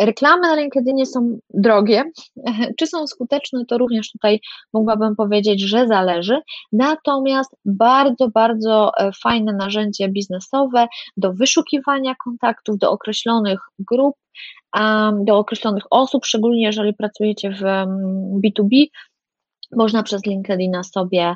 [0.00, 2.04] Reklamy na LinkedInie są drogie.
[2.78, 4.40] Czy są skuteczne, to również tutaj
[4.72, 6.40] mogłabym powiedzieć, że zależy.
[6.72, 14.14] Natomiast bardzo, bardzo e, fajne narzędzie biznesowe do wyszukiwania kontaktów do określonych grup,
[15.24, 17.62] do określonych osób, szczególnie jeżeli pracujecie w
[18.44, 18.86] B2B,
[19.76, 21.34] można przez LinkedIna sobie,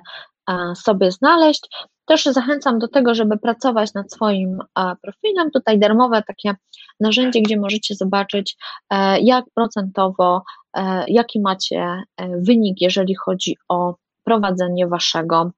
[0.75, 1.69] sobie znaleźć.
[2.07, 4.59] Też zachęcam do tego, żeby pracować nad swoim
[5.03, 5.51] profilem.
[5.51, 6.55] Tutaj darmowe takie
[7.01, 8.57] narzędzie, gdzie możecie zobaczyć,
[8.91, 10.43] e, jak procentowo,
[10.77, 12.03] e, jaki macie e,
[12.41, 13.95] wynik, jeżeli chodzi o
[14.25, 15.51] prowadzenie waszego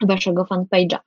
[0.00, 0.98] waszego fanpage'a.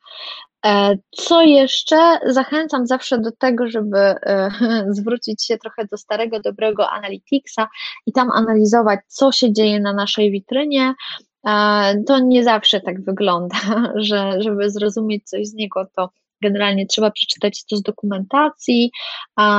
[0.66, 2.20] E, co jeszcze?
[2.26, 4.52] Zachęcam zawsze do tego, żeby e,
[4.98, 7.68] zwrócić się trochę do starego, dobrego Analyticsa
[8.06, 10.94] i tam analizować, co się dzieje na naszej witrynie.
[12.08, 13.58] To nie zawsze tak wygląda,
[13.96, 16.10] że żeby zrozumieć coś z niego, to
[16.42, 18.92] generalnie trzeba przeczytać to z dokumentacji.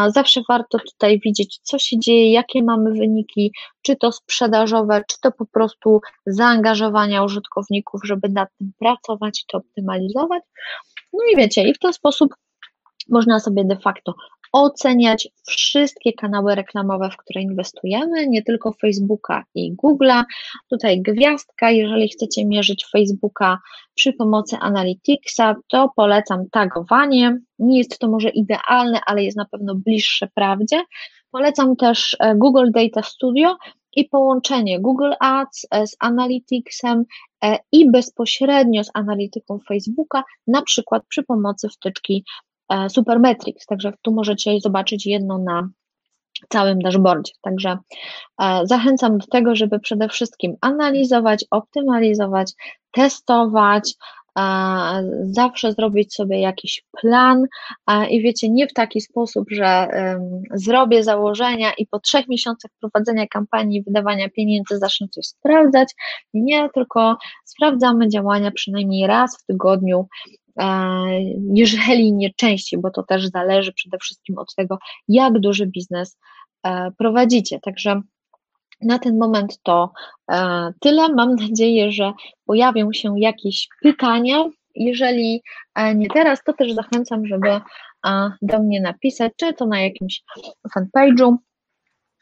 [0.09, 3.53] Zawsze warto tutaj widzieć, co się dzieje, jakie mamy wyniki,
[3.83, 10.43] czy to sprzedażowe, czy to po prostu zaangażowania użytkowników, żeby nad tym pracować to optymalizować.
[11.13, 12.35] No i wiecie, i w ten sposób
[13.13, 14.15] można sobie de facto
[14.53, 20.25] oceniać wszystkie kanały reklamowe, w które inwestujemy, nie tylko Facebooka i Google'a.
[20.71, 23.59] Tutaj gwiazdka, jeżeli chcecie mierzyć Facebooka
[23.95, 27.39] przy pomocy Analyticsa, to polecam tagowanie.
[27.59, 30.83] Nie jest to może idealne, ale jest na pewno bliższe prawdzie.
[31.31, 33.57] Polecam też e, Google Data Studio
[33.97, 37.05] i połączenie Google Ads e, z Analyticsem
[37.45, 42.25] e, i bezpośrednio z analityką Facebooka, na przykład przy pomocy wtyczki
[42.89, 45.69] Supermetrics, także tu możecie zobaczyć jedno na
[46.49, 47.33] całym dashboardzie.
[47.43, 47.79] Także
[48.43, 52.53] e, zachęcam do tego, żeby przede wszystkim analizować, optymalizować,
[52.93, 53.95] testować,
[54.39, 54.43] e,
[55.23, 57.47] zawsze zrobić sobie jakiś plan
[58.11, 59.89] i wiecie, nie w taki sposób, że
[60.55, 65.89] zrobię założenia i po trzech miesiącach prowadzenia kampanii, wydawania pieniędzy zacznę coś sprawdzać.
[66.35, 70.42] Nie, tylko sprawdzamy działania przynajmniej raz w tygodniu E,
[71.55, 74.79] jeżeli nie częściej, bo to też zależy przede wszystkim od tego,
[75.09, 76.19] jak duży biznes
[76.67, 77.61] e, prowadzicie.
[77.61, 78.01] Także
[78.81, 79.93] na ten moment to
[80.33, 81.09] e, tyle.
[81.09, 82.13] Mam nadzieję, że
[82.47, 84.45] pojawią się jakieś pytania.
[84.75, 85.43] Jeżeli
[85.95, 87.61] nie teraz, to też zachęcam, żeby
[88.43, 90.23] do mnie napisać, czy to na jakimś
[90.77, 91.37] fanpage'u,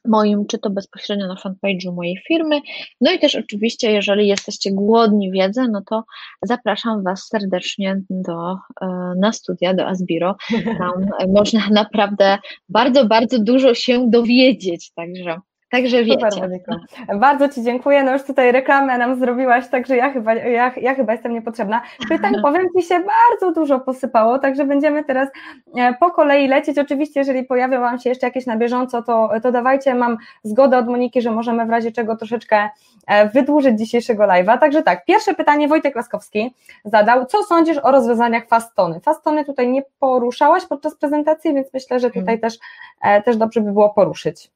[0.09, 2.61] moim, czy to bezpośrednio na fanpage'u mojej firmy.
[3.01, 6.05] No i też oczywiście, jeżeli jesteście głodni wiedzy, no to
[6.43, 8.87] zapraszam Was serdecznie do, e,
[9.17, 10.37] na studia do Asbiro.
[10.79, 12.39] Tam można naprawdę
[12.69, 15.41] bardzo, bardzo dużo się dowiedzieć, także
[15.71, 16.31] Także wiecie.
[16.31, 18.03] Super, Bardzo Ci dziękuję.
[18.03, 21.83] No już tutaj reklamę nam zrobiłaś, także ja chyba, ja, ja chyba jestem niepotrzebna.
[22.09, 25.29] Pytań powiem Ci się bardzo dużo posypało, także będziemy teraz
[25.77, 26.79] e, po kolei lecieć.
[26.79, 29.95] Oczywiście, jeżeli pojawią Wam się jeszcze jakieś na bieżąco, to, to dawajcie.
[29.95, 32.69] Mam zgodę od Moniki, że możemy w razie czego troszeczkę
[33.07, 34.59] e, wydłużyć dzisiejszego live'a.
[34.59, 36.55] Także tak, pierwsze pytanie Wojtek Laskowski
[36.85, 37.27] zadał.
[37.27, 39.01] Co sądzisz o rozwiązaniach Fastony?
[39.01, 42.41] Fastony tutaj nie poruszałaś podczas prezentacji, więc myślę, że tutaj hmm.
[42.41, 42.59] też,
[43.03, 44.51] e, też dobrze by było poruszyć.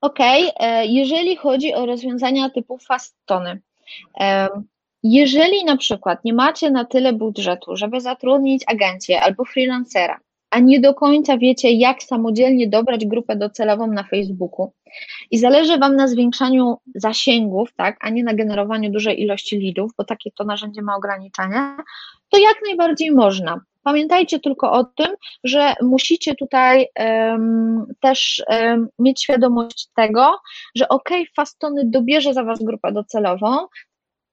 [0.00, 3.60] OK, e, jeżeli chodzi o rozwiązania typu fastony,
[4.20, 4.48] e,
[5.02, 10.20] jeżeli na przykład nie macie na tyle budżetu, żeby zatrudnić agencję albo freelancera,
[10.50, 14.72] a nie do końca wiecie, jak samodzielnie dobrać grupę docelową na Facebooku
[15.30, 20.04] i zależy Wam na zwiększaniu zasięgów, tak, a nie na generowaniu dużej ilości lidów, bo
[20.04, 21.76] takie to narzędzie ma ograniczenia,
[22.28, 23.60] to jak najbardziej można.
[23.82, 25.14] Pamiętajcie tylko o tym,
[25.44, 30.32] że musicie tutaj um, też um, mieć świadomość tego,
[30.76, 33.66] że ok, Fastony dobierze za Was grupę docelową,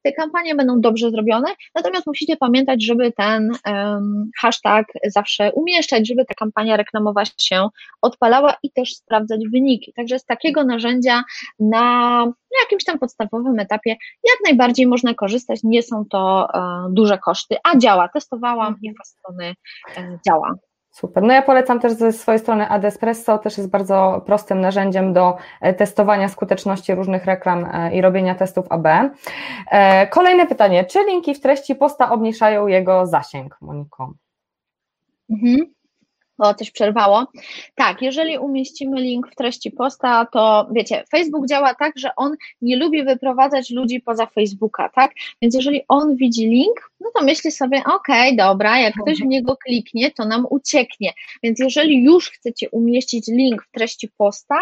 [0.04, 6.26] te kampanie będą dobrze zrobione, natomiast musicie pamiętać, żeby ten um, hashtag zawsze umieszczać, żeby
[6.26, 7.68] ta kampania reklamowa się
[8.02, 9.93] odpalała i też sprawdzać wyniki.
[9.95, 11.24] Także z takiego narzędzia
[11.60, 12.26] na
[12.62, 13.89] jakimś tam podstawowym etapie
[14.24, 18.10] jak najbardziej można korzystać, nie są to uh, duże koszty, a działa.
[18.10, 19.56] Testowałam i w strony
[19.98, 20.54] uh, działa.
[20.98, 21.24] Super.
[21.24, 25.74] No ja polecam też ze swojej strony Adespresso, też jest bardzo prostym narzędziem do e,
[25.74, 28.88] testowania skuteczności różnych reklam e, i robienia testów AB.
[29.72, 34.14] E, kolejne pytanie, czy linki w treści posta obniżają jego zasięg, Moniko?
[35.30, 35.76] Mhm
[36.38, 37.28] o, coś przerwało.
[37.76, 42.78] Tak, jeżeli umieścimy link w treści posta, to wiecie, Facebook działa tak, że on nie
[42.78, 45.12] lubi wyprowadzać ludzi poza Facebooka, tak?
[45.42, 49.26] Więc jeżeli on widzi link, no to myśli sobie, okej, okay, dobra, jak ktoś w
[49.26, 51.14] niego kliknie, to nam ucieknie.
[51.44, 54.60] Więc jeżeli już chcecie umieścić link w treści posta,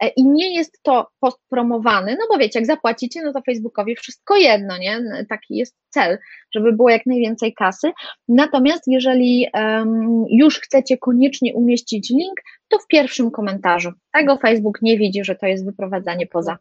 [0.00, 3.96] E, i nie jest to post promowany, no bo wiecie, jak zapłacicie, no to Facebookowi
[3.96, 5.02] wszystko jedno, nie?
[5.28, 6.18] Taki jest cel,
[6.54, 7.92] żeby było jak najwięcej kasy.
[8.28, 12.40] Natomiast jeżeli um, już chcecie koniecznie umieścić link,
[12.72, 13.90] to w pierwszym komentarzu.
[14.12, 16.58] Tego Facebook nie widzi, że to jest wyprowadzanie poza.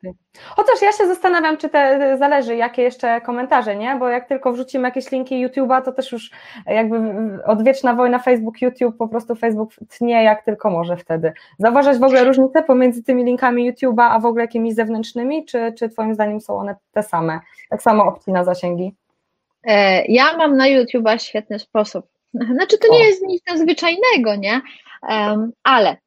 [0.50, 3.96] Chociaż ja się zastanawiam, czy te zależy, jakie jeszcze komentarze, nie?
[3.96, 6.32] Bo jak tylko wrzucimy jakieś linki YouTube'a, to też już
[6.66, 6.98] jakby
[7.46, 11.34] odwieczna wojna Facebook-YouTube, po prostu Facebook tnie jak tylko może wtedy.
[11.60, 15.90] Zauważać w ogóle różnicę pomiędzy tymi linkami YouTube'a, a w ogóle jakimiś zewnętrznymi, czy, czy
[15.90, 17.40] Twoim zdaniem są one te same?
[17.70, 18.96] Tak samo obcina zasięgi?
[19.64, 22.06] E, ja mam na YouTube'a świetny sposób.
[22.56, 24.62] Znaczy, to nie jest nic nadzwyczajnego, nie?
[25.64, 25.98] ale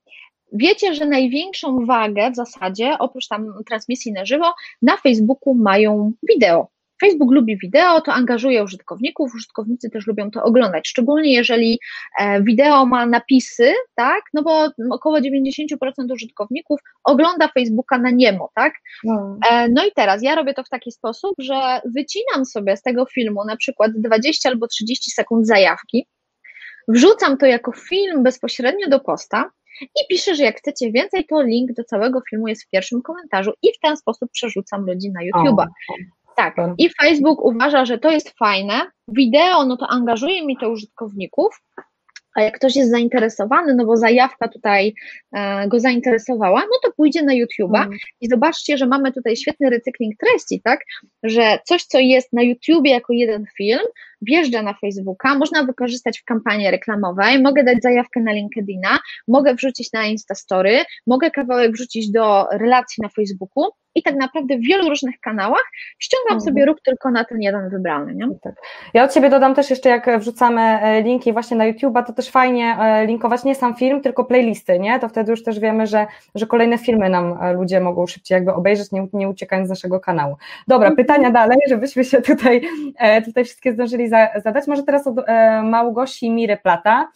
[0.52, 6.68] wiecie, że największą wagę w zasadzie, oprócz tam transmisji na żywo, na Facebooku mają wideo.
[7.00, 11.78] Facebook lubi wideo, to angażuje użytkowników, użytkownicy też lubią to oglądać, szczególnie jeżeli
[12.20, 18.74] e, wideo ma napisy, tak, no bo około 90% użytkowników ogląda Facebooka na niemo, tak,
[19.04, 19.38] no.
[19.50, 23.06] E, no i teraz ja robię to w taki sposób, że wycinam sobie z tego
[23.06, 26.06] filmu na przykład 20 albo 30 sekund zajawki,
[26.88, 31.72] wrzucam to jako film bezpośrednio do posta, i piszę, że jak chcecie więcej, to link
[31.72, 35.66] do całego filmu jest w pierwszym komentarzu i w ten sposób przerzucam ludzi na YouTube'a.
[36.36, 38.80] Tak, i Facebook uważa, że to jest fajne.
[39.08, 41.60] Wideo, no to angażuje mi to użytkowników,
[42.34, 44.94] a jak ktoś jest zainteresowany, no bo zajawka tutaj
[45.32, 47.98] e, go zainteresowała, no to pójdzie na YouTube'a mm.
[48.20, 50.80] i zobaczcie, że mamy tutaj świetny recykling treści, tak?
[51.22, 53.80] Że coś, co jest na YouTubie jako jeden film,
[54.22, 59.92] wjeżdża na Facebooka, można wykorzystać w kampanii reklamowej, mogę dać zajawkę na LinkedIna, mogę wrzucić
[59.92, 65.20] na Instastory, mogę kawałek wrzucić do relacji na Facebooku i tak naprawdę w wielu różnych
[65.20, 65.64] kanałach
[65.98, 66.40] ściągam mhm.
[66.40, 68.14] sobie ruch tylko na ten jeden wybrany.
[68.14, 68.26] Nie?
[68.42, 68.54] Tak.
[68.94, 72.30] Ja od Ciebie dodam też jeszcze, jak wrzucamy e, linki właśnie na YouTube'a, to też
[72.30, 74.98] fajnie e, linkować nie sam film, tylko playlisty, nie?
[74.98, 78.54] To wtedy już też wiemy, że, że kolejne filmy nam e, ludzie mogą szybciej jakby
[78.54, 80.36] obejrzeć, nie, nie uciekając z naszego kanału.
[80.68, 81.06] Dobra, mhm.
[81.06, 82.68] pytania dalej, żebyśmy się tutaj,
[83.24, 84.66] tutaj wszystkie zdążyli za, zadać.
[84.66, 85.14] Może teraz od
[85.62, 87.08] Małgosi Miry Plata.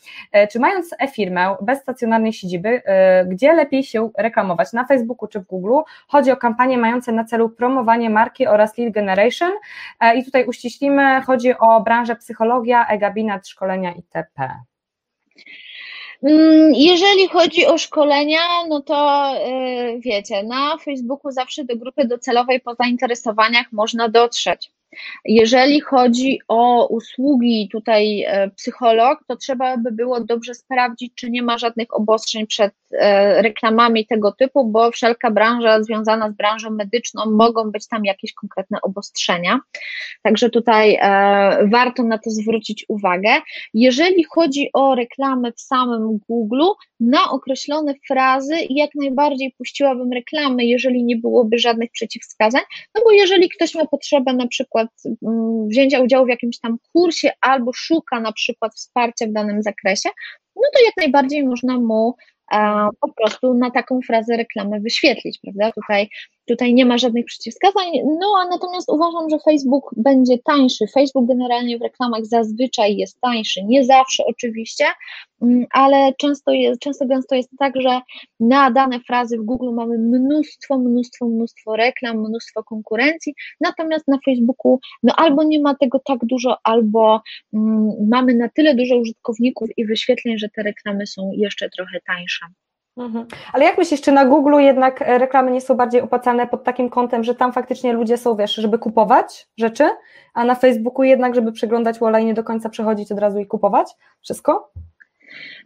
[0.50, 2.82] Czy mając e-firmę bez stacjonarnej siedziby,
[3.26, 4.72] gdzie lepiej się reklamować?
[4.72, 5.74] Na Facebooku czy w Google?
[6.08, 9.52] Chodzi o kampanię kampanie mające na celu promowanie marki oraz lead generation.
[10.00, 14.50] E, I tutaj uściślimy, chodzi o branżę psychologia, e-gabinet, szkolenia itp.
[16.22, 22.60] Mm, jeżeli chodzi o szkolenia, no to yy, wiecie, na Facebooku zawsze do grupy docelowej
[22.60, 24.70] po zainteresowaniach można dotrzeć.
[25.24, 31.42] Jeżeli chodzi o usługi tutaj e, psycholog, to trzeba by było dobrze sprawdzić, czy nie
[31.42, 37.30] ma żadnych obostrzeń przed e, reklamami tego typu, bo wszelka branża związana z branżą medyczną
[37.30, 39.60] mogą być tam jakieś konkretne obostrzenia.
[40.22, 43.30] Także tutaj e, warto na to zwrócić uwagę.
[43.74, 46.62] Jeżeli chodzi o reklamę w samym Google,
[47.00, 52.62] na określone frazy jak najbardziej puściłabym reklamy, jeżeli nie byłoby żadnych przeciwwskazań,
[52.94, 54.88] no bo jeżeli ktoś ma potrzebę na przykład
[55.26, 60.08] mm, wzięcia udziału w jakimś tam kursie albo szuka na przykład wsparcia w danym zakresie,
[60.56, 62.14] no to jak najbardziej można mu
[63.00, 65.72] po prostu na taką frazę reklamę wyświetlić, prawda?
[65.72, 66.08] Tutaj,
[66.48, 67.86] tutaj nie ma żadnych przeciwwskazań,
[68.20, 70.86] no a natomiast uważam, że Facebook będzie tańszy.
[70.86, 74.84] Facebook generalnie w reklamach zazwyczaj jest tańszy, nie zawsze oczywiście,
[75.42, 78.00] mm, ale często, jest, często gęsto jest tak, że
[78.40, 84.80] na dane frazy w Google mamy mnóstwo, mnóstwo, mnóstwo reklam, mnóstwo konkurencji, natomiast na Facebooku
[85.02, 87.20] no albo nie ma tego tak dużo, albo
[87.54, 92.46] mm, mamy na tyle dużo użytkowników i wyświetleń, że te reklamy są jeszcze trochę tańsze.
[92.98, 93.26] Mhm.
[93.52, 96.90] Ale jak myślisz, czy na Google jednak e, reklamy nie są bardziej opłacane pod takim
[96.90, 99.90] kątem, że tam faktycznie ludzie są, wiesz, żeby kupować rzeczy,
[100.34, 103.46] a na Facebooku jednak, żeby przeglądać walla i nie do końca przechodzić od razu i
[103.46, 104.72] kupować wszystko?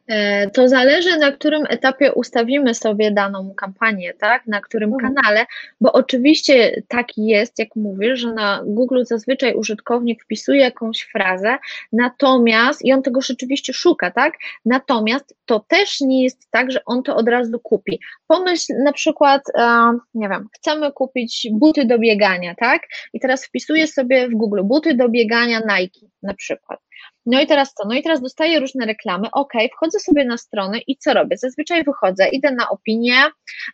[0.07, 4.47] E, to zależy, na którym etapie ustawimy sobie daną kampanię, tak?
[4.47, 5.15] Na którym mhm.
[5.15, 5.47] kanale,
[5.81, 11.59] bo oczywiście tak jest, jak mówisz, że na Google zazwyczaj użytkownik wpisuje jakąś frazę,
[11.93, 14.35] natomiast i on tego rzeczywiście szuka, tak?
[14.65, 18.01] Natomiast to też nie jest tak, że on to od razu kupi.
[18.27, 22.83] Pomyśl na przykład, e, nie wiem, chcemy kupić buty do biegania, tak?
[23.13, 26.81] I teraz wpisuję sobie w Google buty do biegania Nike na przykład.
[27.27, 27.89] No i teraz co?
[27.89, 31.37] No i teraz dostaję różne reklamy, ok, wchodzę sobie na stronę i co robię?
[31.37, 33.23] Zazwyczaj wychodzę, idę na opinię,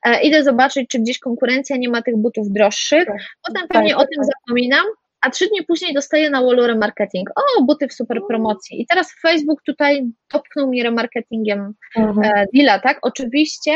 [0.07, 3.17] e, idę zobaczyć, czy gdzieś konkurencja nie ma tych butów droższych, tak.
[3.47, 4.27] potem pewnie tak, o tym tak.
[4.27, 4.87] zapominam,
[5.21, 7.31] a trzy dni później dostaję na wallu remarketing.
[7.31, 8.83] O, buty w super promocji.
[8.83, 12.19] I teraz Facebook tutaj topknął mi remarketingiem mhm.
[12.23, 12.99] e, deala, tak?
[13.03, 13.73] Oczywiście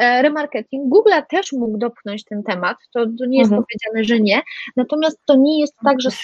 [0.00, 0.88] remarketing.
[0.88, 3.64] Google też mógł dopchnąć ten temat, to, to nie jest mhm.
[3.64, 4.42] powiedziane, że nie,
[4.76, 6.14] natomiast to nie jest tak, że 100%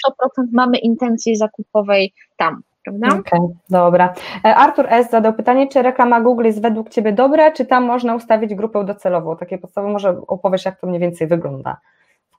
[0.51, 3.07] mamy intencji zakupowej tam prawda?
[3.07, 4.13] Okej, okay, dobra.
[4.45, 5.09] E, Artur S.
[5.09, 9.37] zadał pytanie, czy reklama Google jest według Ciebie dobra, czy tam można ustawić grupę docelową?
[9.37, 11.77] Takie podstawowe, może opowiesz, jak to mniej więcej wygląda.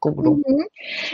[0.07, 0.69] Mhm.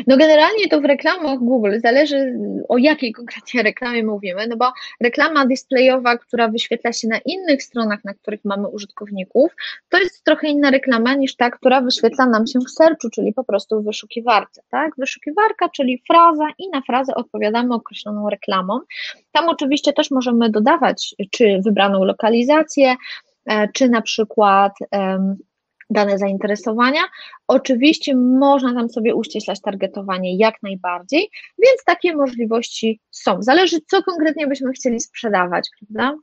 [0.07, 5.47] No generalnie to w reklamach Google zależy o jakiej konkretnie reklamie mówimy, no bo reklama
[5.47, 9.57] displayowa, która wyświetla się na innych stronach, na których mamy użytkowników,
[9.89, 13.45] to jest trochę inna reklama niż ta, która wyświetla nam się w searchu, czyli po
[13.45, 14.93] prostu w wyszukiwarce, tak?
[14.99, 18.80] Wyszukiwarka, czyli fraza i na frazę odpowiadamy określoną reklamą.
[19.32, 22.95] Tam oczywiście też możemy dodawać czy wybraną lokalizację,
[23.47, 25.37] e, czy na przykład um,
[25.91, 27.01] dane zainteresowania.
[27.49, 33.43] Oczywiście można tam sobie uściślać targetowanie jak najbardziej, więc takie możliwości są.
[33.43, 36.16] Zależy, co konkretnie byśmy chcieli sprzedawać, prawda?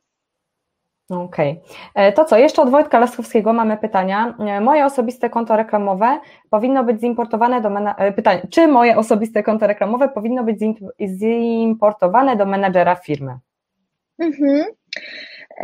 [1.10, 1.62] Okej.
[1.94, 2.12] Okay.
[2.12, 4.36] To co, jeszcze od Wojtka Laskowskiego mamy pytania.
[4.62, 8.12] Moje osobiste konto reklamowe powinno być zimportowane do menadżera.
[8.12, 10.60] Pytanie, czy moje osobiste konto reklamowe powinno być
[11.08, 13.40] zimportowane do menadżera firmy?
[14.20, 14.66] Mhm.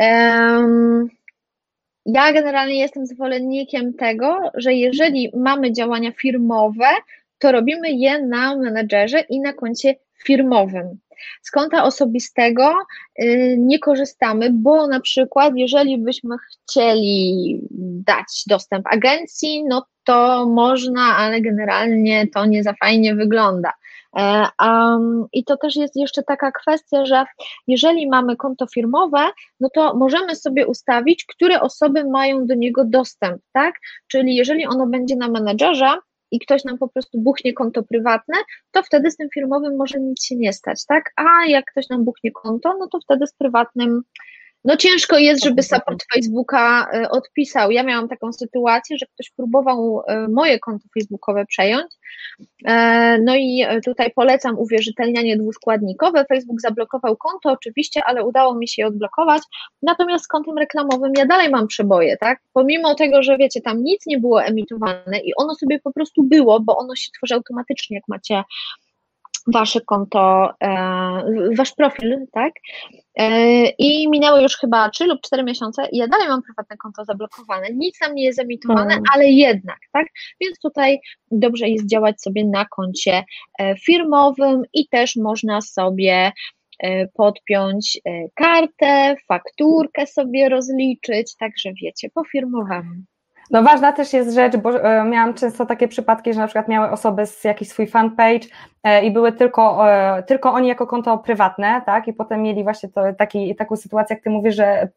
[0.00, 1.08] Um,
[2.14, 6.86] ja generalnie jestem zwolennikiem tego, że jeżeli mamy działania firmowe,
[7.38, 9.94] to robimy je na menedżerze i na koncie
[10.24, 10.98] firmowym.
[11.42, 12.74] Z konta osobistego
[13.22, 17.60] y, nie korzystamy, bo na przykład, jeżeli byśmy chcieli
[18.06, 23.72] dać dostęp agencji, no to można, ale generalnie to nie za fajnie wygląda.
[24.12, 27.24] Um, I to też jest jeszcze taka kwestia, że
[27.66, 29.28] jeżeli mamy konto firmowe,
[29.60, 33.74] no to możemy sobie ustawić, które osoby mają do niego dostęp, tak?
[34.08, 35.94] Czyli jeżeli ono będzie na menedżerze,
[36.30, 38.36] i ktoś nam po prostu buchnie konto prywatne,
[38.70, 41.12] to wtedy z tym firmowym może nic się nie stać, tak?
[41.16, 44.02] A jak ktoś nam buchnie konto, no to wtedy z prywatnym
[44.68, 47.70] no ciężko jest, żeby support Facebooka e, odpisał.
[47.70, 51.92] Ja miałam taką sytuację, że ktoś próbował e, moje konto facebookowe przejąć.
[52.64, 56.24] E, no i tutaj polecam uwierzytelnianie dwuskładnikowe.
[56.24, 59.42] Facebook zablokował konto oczywiście, ale udało mi się je odblokować.
[59.82, 62.38] Natomiast z kontem reklamowym ja dalej mam przeboje, tak?
[62.52, 66.60] Pomimo tego, że wiecie, tam nic nie było emitowane i ono sobie po prostu było,
[66.60, 68.42] bo ono się tworzy automatycznie, jak macie
[69.54, 71.24] wasze konto, e,
[71.56, 72.52] wasz profil, tak?
[73.18, 77.04] E, I minęły już chyba 3 lub 4 miesiące i ja dalej mam prywatne konto
[77.04, 79.04] zablokowane, nic tam nie jest emitowane, hmm.
[79.14, 80.06] ale jednak, tak?
[80.40, 83.24] Więc tutaj dobrze jest działać sobie na koncie
[83.58, 86.32] e, firmowym i też można sobie
[87.14, 88.00] podpiąć
[88.34, 92.94] kartę, fakturkę sobie rozliczyć, także wiecie, po firmowemu.
[93.50, 96.90] No ważna też jest rzecz, bo e, miałam często takie przypadki, że na przykład miały
[96.90, 98.46] osoby z jakiś swój fanpage
[98.84, 102.88] e, i były tylko, e, tylko oni jako konto prywatne, tak, i potem mieli właśnie
[102.88, 104.88] to, taki, taką sytuację, jak ty mówisz, że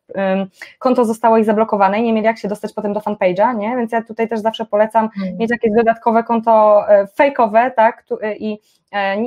[0.80, 3.92] konto zostało ich zablokowane i nie mieli jak się dostać potem do fanpage'a, nie, więc
[3.92, 5.38] ja tutaj też zawsze polecam hmm.
[5.38, 6.84] mieć jakieś dodatkowe konto
[7.16, 8.04] fejkowe, tak,
[8.40, 8.60] i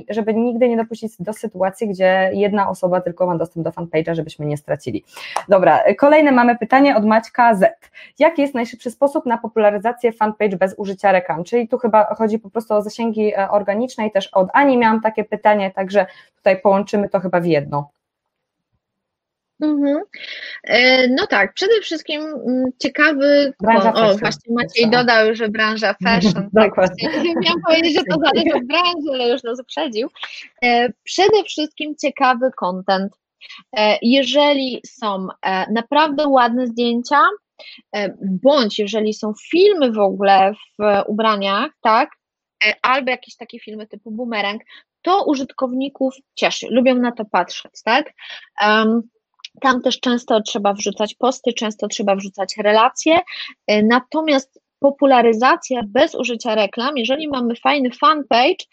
[0.08, 4.46] żeby nigdy nie dopuścić do sytuacji, gdzie jedna osoba tylko ma dostęp do fanpage'a, żebyśmy
[4.46, 5.04] nie stracili.
[5.48, 7.90] Dobra, kolejne mamy pytanie od Maćka Z.
[8.18, 11.44] Jaki jest najszybszy sposób na popularyzację fanpage bez użycia reklam?
[11.44, 15.00] Czyli tu chyba chodzi po prostu o zasięgi e, organiczne i też od Ani miałam
[15.00, 16.06] takie pytanie, także
[16.36, 17.90] tutaj połączymy to chyba w jedno.
[19.60, 20.02] Mhm.
[20.64, 23.52] E, no tak, przede wszystkim mm, ciekawy.
[23.62, 24.18] Branża o, fashion.
[24.18, 26.50] właśnie Maciej dodał, że branża fashion.
[26.54, 27.10] Tak, Dokładnie.
[27.10, 30.08] Tak, miałam powiedzieć, że to zależy od branży, ale już nas uprzedził.
[30.62, 33.12] E, przede wszystkim ciekawy content.
[33.76, 35.26] E, jeżeli są
[35.70, 37.20] naprawdę ładne zdjęcia,
[38.22, 42.10] bądź jeżeli są filmy w ogóle w ubraniach, tak,
[42.82, 44.62] albo jakieś takie filmy typu boomerang,
[45.02, 48.12] to użytkowników cieszy, lubią na to patrzeć, tak?
[48.66, 49.02] Um,
[49.60, 53.18] tam też często trzeba wrzucać posty, często trzeba wrzucać relacje,
[53.70, 58.64] y, natomiast popularyzacja bez użycia reklam, jeżeli mamy fajny fanpage,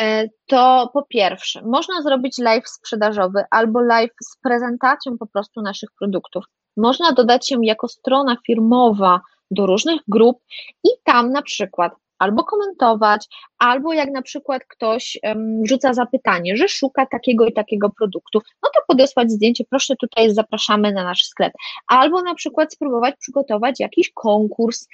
[0.00, 5.88] y, to po pierwsze, można zrobić live sprzedażowy albo live z prezentacją po prostu naszych
[5.98, 6.44] produktów.
[6.76, 9.20] Można dodać się jako strona firmowa
[9.50, 10.38] do różnych grup
[10.84, 13.26] i tam na przykład albo komentować,
[13.58, 15.18] albo jak na przykład ktoś
[15.64, 20.92] wrzuca zapytanie, że szuka takiego i takiego produktu, no to podesłać zdjęcie, proszę tutaj zapraszamy
[20.92, 21.52] na nasz sklep,
[21.86, 24.86] albo na przykład spróbować przygotować jakiś konkurs,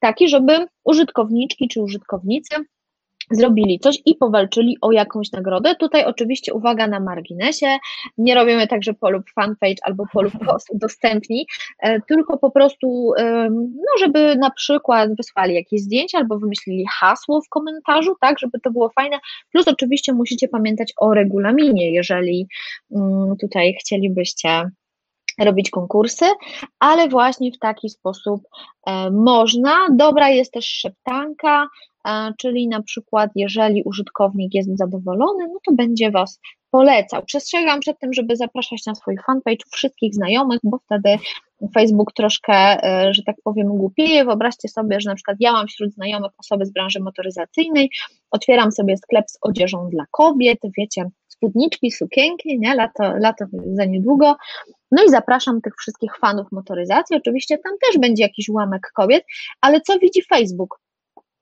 [0.00, 2.56] taki, żeby użytkowniczki czy użytkownicy
[3.30, 5.74] zrobili coś i powalczyli o jakąś nagrodę.
[5.74, 7.78] Tutaj oczywiście uwaga na marginesie,
[8.18, 11.46] nie robimy tak, że polub fanpage albo polub post udostępnij,
[11.80, 13.12] e, tylko po prostu,
[13.58, 18.70] no żeby na przykład wysłali jakieś zdjęcia albo wymyślili hasło w komentarzu, tak, żeby to
[18.70, 19.18] było fajne,
[19.52, 22.46] plus oczywiście musicie pamiętać o regulaminie, jeżeli
[22.92, 24.70] mm, tutaj chcielibyście
[25.40, 26.24] robić konkursy,
[26.78, 28.42] ale właśnie w taki sposób
[28.86, 29.86] e, można.
[29.92, 31.68] Dobra jest też szeptanka,
[32.38, 37.22] czyli na przykład jeżeli użytkownik jest zadowolony, no to będzie Was polecał.
[37.24, 41.18] Przestrzegam przed tym, żeby zapraszać na swój fanpage wszystkich znajomych, bo wtedy
[41.74, 44.24] Facebook troszkę, e, że tak powiem, głupieje.
[44.24, 47.90] Wyobraźcie sobie, że na przykład ja mam wśród znajomych osoby z branży motoryzacyjnej,
[48.30, 52.74] otwieram sobie sklep z odzieżą dla kobiet, wiecie, spódniczki, sukienki, nie?
[52.74, 54.36] Lato, lato za niedługo.
[54.90, 57.16] No i zapraszam tych wszystkich fanów motoryzacji.
[57.16, 59.24] Oczywiście tam też będzie jakiś ułamek kobiet,
[59.60, 60.78] ale co widzi Facebook?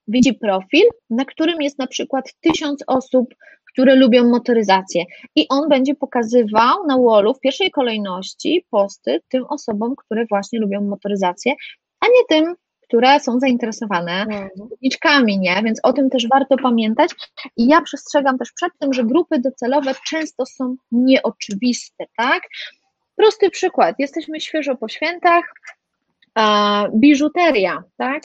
[0.09, 3.35] widzi profil, na którym jest na przykład tysiąc osób,
[3.73, 5.05] które lubią motoryzację
[5.37, 10.81] i on będzie pokazywał na wallu w pierwszej kolejności posty tym osobom, które właśnie lubią
[10.81, 11.53] motoryzację,
[12.01, 14.27] a nie tym, które są zainteresowane
[14.83, 15.63] liczkami, nie?
[15.65, 17.11] Więc o tym też warto pamiętać.
[17.57, 22.43] I ja przestrzegam też przed tym, że grupy docelowe często są nieoczywiste, tak?
[23.17, 23.95] Prosty przykład.
[23.99, 25.55] Jesteśmy świeżo po świętach,
[26.95, 28.23] biżuteria, tak?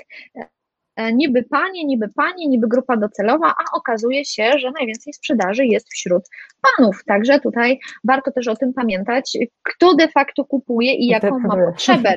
[0.96, 5.90] E, niby panie, niby panie, niby grupa docelowa, a okazuje się, że najwięcej sprzedaży jest
[5.90, 6.24] wśród
[6.62, 7.04] panów.
[7.06, 12.16] Także tutaj warto też o tym pamiętać, kto de facto kupuje i jaką ma potrzebę.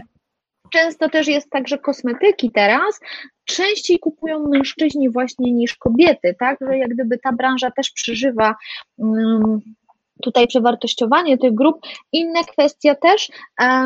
[0.73, 3.01] Często też jest tak, że kosmetyki teraz
[3.45, 6.59] częściej kupują mężczyźni właśnie niż kobiety, tak?
[6.61, 8.55] Że jak gdyby ta branża też przeżywa
[8.97, 9.61] um,
[10.23, 11.77] tutaj przewartościowanie tych grup.
[12.13, 13.31] Inna kwestia też,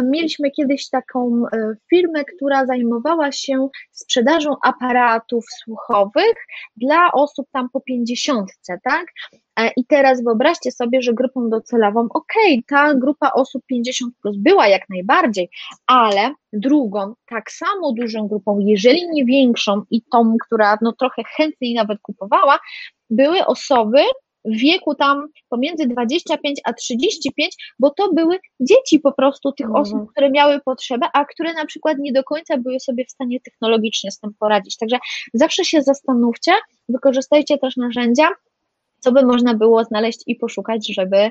[0.05, 6.35] mieliśmy kiedyś taką e, firmę, która zajmowała się sprzedażą aparatów słuchowych
[6.77, 9.07] dla osób tam po pięćdziesiątce, tak?
[9.61, 14.37] E, I teraz wyobraźcie sobie, że grupą docelową, okej, okay, ta grupa osób 50 plus
[14.37, 15.51] była jak najbardziej,
[15.87, 21.75] ale drugą, tak samo dużą grupą, jeżeli nie większą i tą, która no trochę chętniej
[21.75, 22.59] nawet kupowała,
[23.11, 23.99] były osoby,
[24.47, 29.83] wieku tam pomiędzy 25 a 35, bo to były dzieci po prostu tych mhm.
[29.83, 33.41] osób, które miały potrzebę, a które na przykład nie do końca były sobie w stanie
[33.41, 34.77] technologicznie z tym poradzić.
[34.77, 34.99] Także
[35.35, 36.53] zawsze się zastanówcie,
[36.89, 38.29] wykorzystajcie też narzędzia,
[39.01, 41.31] co by można było znaleźć i poszukać, żeby,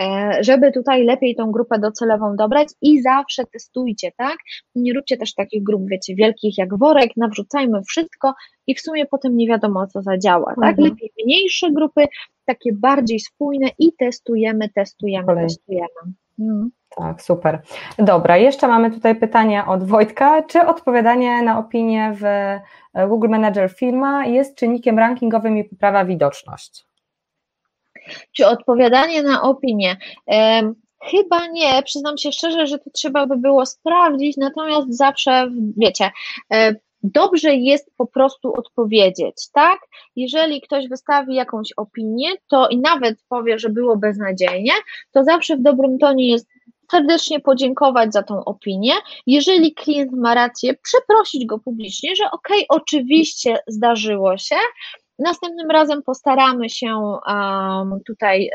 [0.00, 4.36] e, żeby tutaj lepiej tą grupę docelową dobrać i zawsze testujcie, tak?
[4.74, 8.34] Nie róbcie też takich grup, wiecie, wielkich jak worek, nawrzucajmy wszystko
[8.66, 10.78] i w sumie potem nie wiadomo, co zadziała, tak?
[10.78, 10.88] Mhm.
[10.88, 12.06] Lepiej mniejsze grupy,
[12.44, 16.14] takie bardziej spójne i testujemy, testujemy, testujemy.
[16.40, 16.70] Mhm.
[16.96, 17.62] Tak, super.
[17.98, 20.42] Dobra, jeszcze mamy tutaj pytanie od Wojtka.
[20.42, 22.24] Czy odpowiadanie na opinię w
[23.08, 26.86] Google Manager Firma jest czynnikiem rankingowym i poprawa widoczność?
[28.32, 29.96] Czy odpowiadanie na opinię?
[31.10, 36.10] Chyba nie, przyznam się szczerze, że to trzeba by było sprawdzić, natomiast zawsze, wiecie,
[36.52, 39.78] e, dobrze jest po prostu odpowiedzieć, tak?
[40.16, 44.72] Jeżeli ktoś wystawi jakąś opinię, to i nawet powie, że było beznadziejnie,
[45.12, 46.48] to zawsze w dobrym tonie jest
[46.90, 48.92] serdecznie podziękować za tą opinię.
[49.26, 54.56] Jeżeli klient ma rację, przeprosić go publicznie, że ok, oczywiście zdarzyło się,
[55.18, 57.18] Następnym razem postaramy się
[58.06, 58.50] tutaj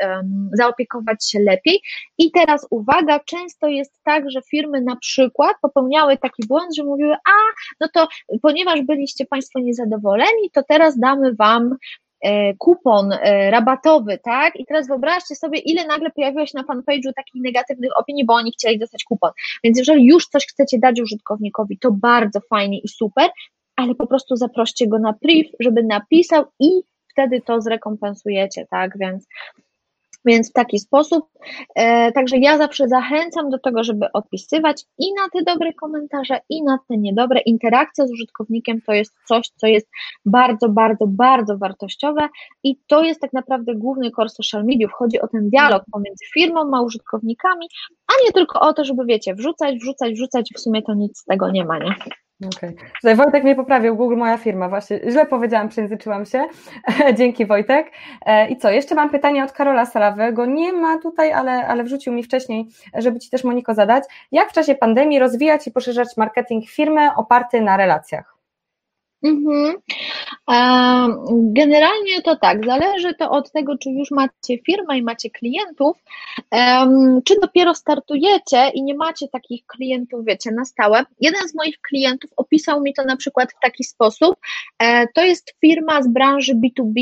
[0.52, 1.80] zaopiekować się lepiej.
[2.18, 7.14] I teraz uwaga, często jest tak, że firmy na przykład popełniały taki błąd, że mówiły,
[7.14, 7.36] a
[7.80, 8.08] no to
[8.42, 11.76] ponieważ byliście Państwo niezadowoleni, to teraz damy Wam
[12.22, 14.56] e, kupon e, rabatowy, tak?
[14.56, 18.52] I teraz wyobraźcie sobie, ile nagle pojawiło się na fanpage'u takich negatywnych opinii, bo oni
[18.52, 19.30] chcieli dostać kupon.
[19.64, 23.28] Więc jeżeli już coś chcecie dać użytkownikowi, to bardzo fajnie i super,
[23.80, 26.70] ale po prostu zaproście go na priv, żeby napisał i
[27.12, 28.98] wtedy to zrekompensujecie, tak?
[28.98, 29.26] Więc
[30.24, 31.24] więc w taki sposób,
[31.74, 36.62] e, także ja zawsze zachęcam do tego, żeby odpisywać i na te dobre komentarze, i
[36.62, 37.40] na te niedobre.
[37.40, 39.88] Interakcja z użytkownikiem to jest coś, co jest
[40.24, 42.28] bardzo, bardzo, bardzo wartościowe
[42.64, 44.92] i to jest tak naprawdę główny core social mediów.
[44.92, 47.66] Chodzi o ten dialog pomiędzy firmą a użytkownikami,
[48.08, 51.24] a nie tylko o to, żeby wiecie, wrzucać, wrzucać, wrzucać w sumie to nic z
[51.24, 51.94] tego nie ma, nie?
[52.46, 52.76] Okej.
[53.02, 53.16] Okay.
[53.16, 56.44] Wojtek mnie poprawił, Google moja firma, właśnie źle powiedziałam, przejęzyczyłam się.
[57.18, 57.90] Dzięki Wojtek.
[58.26, 61.84] E, I co, jeszcze mam pytanie od Karola Salawy, go nie ma tutaj, ale, ale
[61.84, 64.04] wrzucił mi wcześniej, żeby Ci też Moniko zadać.
[64.32, 68.39] Jak w czasie pandemii rozwijać i poszerzać marketing firmy oparty na relacjach?
[69.22, 69.76] Mhm.
[71.52, 75.96] Generalnie to tak, zależy to od tego, czy już macie firmę i macie klientów,
[77.24, 81.04] czy dopiero startujecie i nie macie takich klientów, wiecie, na stałe.
[81.20, 84.36] Jeden z moich klientów opisał mi to na przykład w taki sposób.
[84.78, 87.00] E, to jest firma z branży B2B,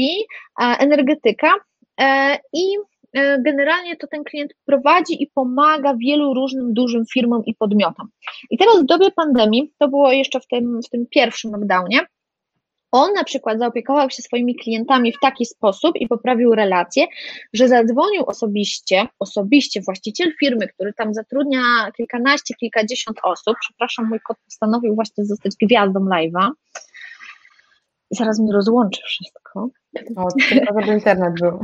[0.58, 1.52] energetyka
[2.00, 2.97] e, i e,
[3.44, 8.08] generalnie to ten klient prowadzi i pomaga wielu różnym dużym firmom i podmiotom.
[8.50, 12.00] I teraz w dobie pandemii, to było jeszcze w tym, w tym pierwszym lockdownie,
[12.92, 17.06] on na przykład zaopiekował się swoimi klientami w taki sposób i poprawił relacje,
[17.52, 21.60] że zadzwonił osobiście, osobiście właściciel firmy, który tam zatrudnia
[21.96, 26.50] kilkanaście, kilkadziesiąt osób, przepraszam, mój kot postanowił właśnie zostać gwiazdą live'a
[28.10, 29.68] i zaraz mi rozłączy wszystko.
[30.16, 31.60] O, tylko żeby internet był.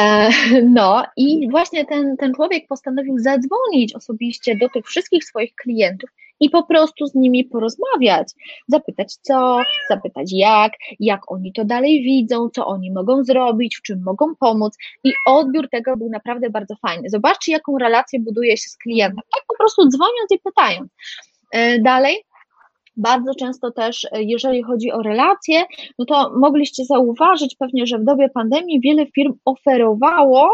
[0.00, 0.30] E,
[0.62, 6.50] no i właśnie ten, ten człowiek postanowił zadzwonić osobiście do tych wszystkich swoich klientów i
[6.50, 8.28] po prostu z nimi porozmawiać,
[8.68, 14.02] zapytać co, zapytać jak, jak oni to dalej widzą, co oni mogą zrobić, w czym
[14.02, 17.08] mogą pomóc i odbiór tego był naprawdę bardzo fajny.
[17.08, 20.90] Zobaczcie, jaką relację buduje się z klientem, tak po prostu dzwoniąc i pytając.
[21.52, 22.16] E, dalej,
[22.98, 25.64] bardzo często też, e, jeżeli chodzi o relacje,
[25.98, 30.50] no to mogliście zauważyć pewnie, że w dobie pandemii wiele firm oferowało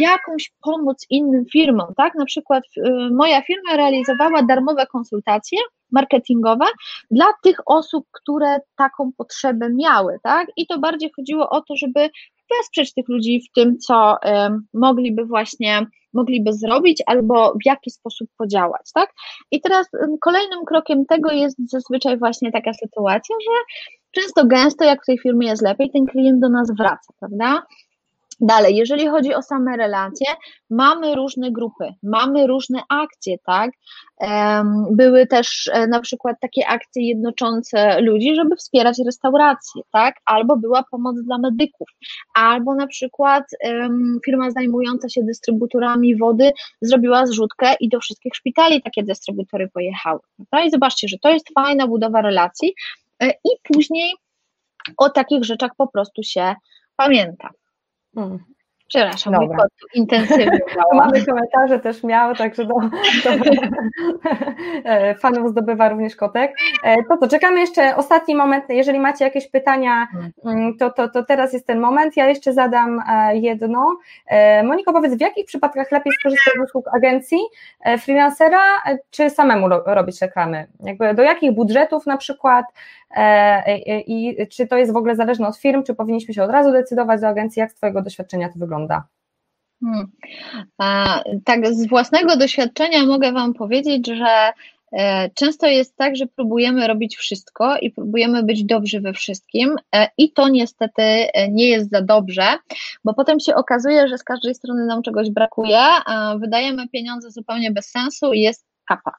[0.00, 2.14] jakąś pomoc innym firmom, tak?
[2.14, 5.58] Na przykład e, moja firma realizowała darmowe konsultacje
[5.92, 6.66] marketingowe
[7.10, 10.48] dla tych osób, które taką potrzebę miały, tak?
[10.56, 12.10] I to bardziej chodziło o to, żeby
[12.58, 14.16] wesprzeć tych ludzi w tym, co
[14.74, 19.12] mogliby właśnie mogliby zrobić albo w jaki sposób podziałać, tak?
[19.50, 19.86] I teraz
[20.20, 23.80] kolejnym krokiem tego jest zazwyczaj właśnie taka sytuacja, że
[24.10, 27.62] często gęsto, jak w tej firmie jest lepiej, ten klient do nas wraca, prawda?
[28.40, 30.26] Dalej, jeżeli chodzi o same relacje,
[30.70, 33.70] mamy różne grupy, mamy różne akcje, tak?
[34.90, 40.14] Były też e, na przykład takie akcje jednoczące ludzi, żeby wspierać restauracje, tak?
[40.24, 41.88] Albo była pomoc dla medyków,
[42.34, 43.44] albo na przykład
[44.24, 50.20] firma zajmująca się dystrybutorami wody zrobiła zrzutkę i do wszystkich szpitali takie dystrybutory pojechały.
[50.36, 50.68] Prawda?
[50.68, 52.74] I zobaczcie, że to jest fajna budowa relacji
[53.22, 54.12] e, i później
[54.96, 56.54] o takich rzeczach po prostu się
[56.96, 57.50] pamięta.
[58.14, 58.36] Hmm.
[58.90, 59.48] Przepraszam, Dobra.
[59.48, 60.58] mój kot intensywnie
[60.92, 62.74] Mamy komentarze też miał, także do,
[63.24, 63.30] do
[64.84, 66.56] e, fanów zdobywa również kotek.
[66.84, 70.06] E, to co, czekamy jeszcze ostatni moment, jeżeli macie jakieś pytania,
[70.44, 73.98] mm, to, to, to teraz jest ten moment, ja jeszcze zadam e, jedno.
[74.64, 77.38] Moniko, powiedz, w jakich przypadkach lepiej skorzystać z usług agencji
[77.98, 78.60] freelancera,
[79.10, 80.66] czy samemu robić reklamy?
[80.80, 82.66] Jakby do jakich budżetów na przykład
[84.06, 87.20] i czy to jest w ogóle zależne od firm, czy powinniśmy się od razu decydować
[87.20, 88.79] do agencji, jak z Twojego doświadczenia to wygląda?
[88.80, 89.08] Wygląda?
[89.84, 90.06] Hmm.
[90.78, 94.52] A, tak, z własnego doświadczenia mogę Wam powiedzieć, że
[94.92, 100.08] e, Często jest tak, że próbujemy robić wszystko i próbujemy być dobrzy we wszystkim, e,
[100.18, 102.46] i to niestety e, nie jest za dobrze,
[103.04, 105.80] bo potem się okazuje, że z każdej strony nam czegoś brakuje,
[106.36, 109.12] wydajemy pieniądze zupełnie bez sensu i jest kapa.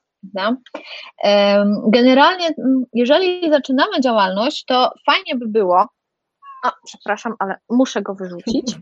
[1.87, 2.49] Generalnie,
[2.93, 5.87] jeżeli zaczynamy działalność, to fajnie by było,
[6.65, 8.75] o, przepraszam, ale muszę go wyrzucić.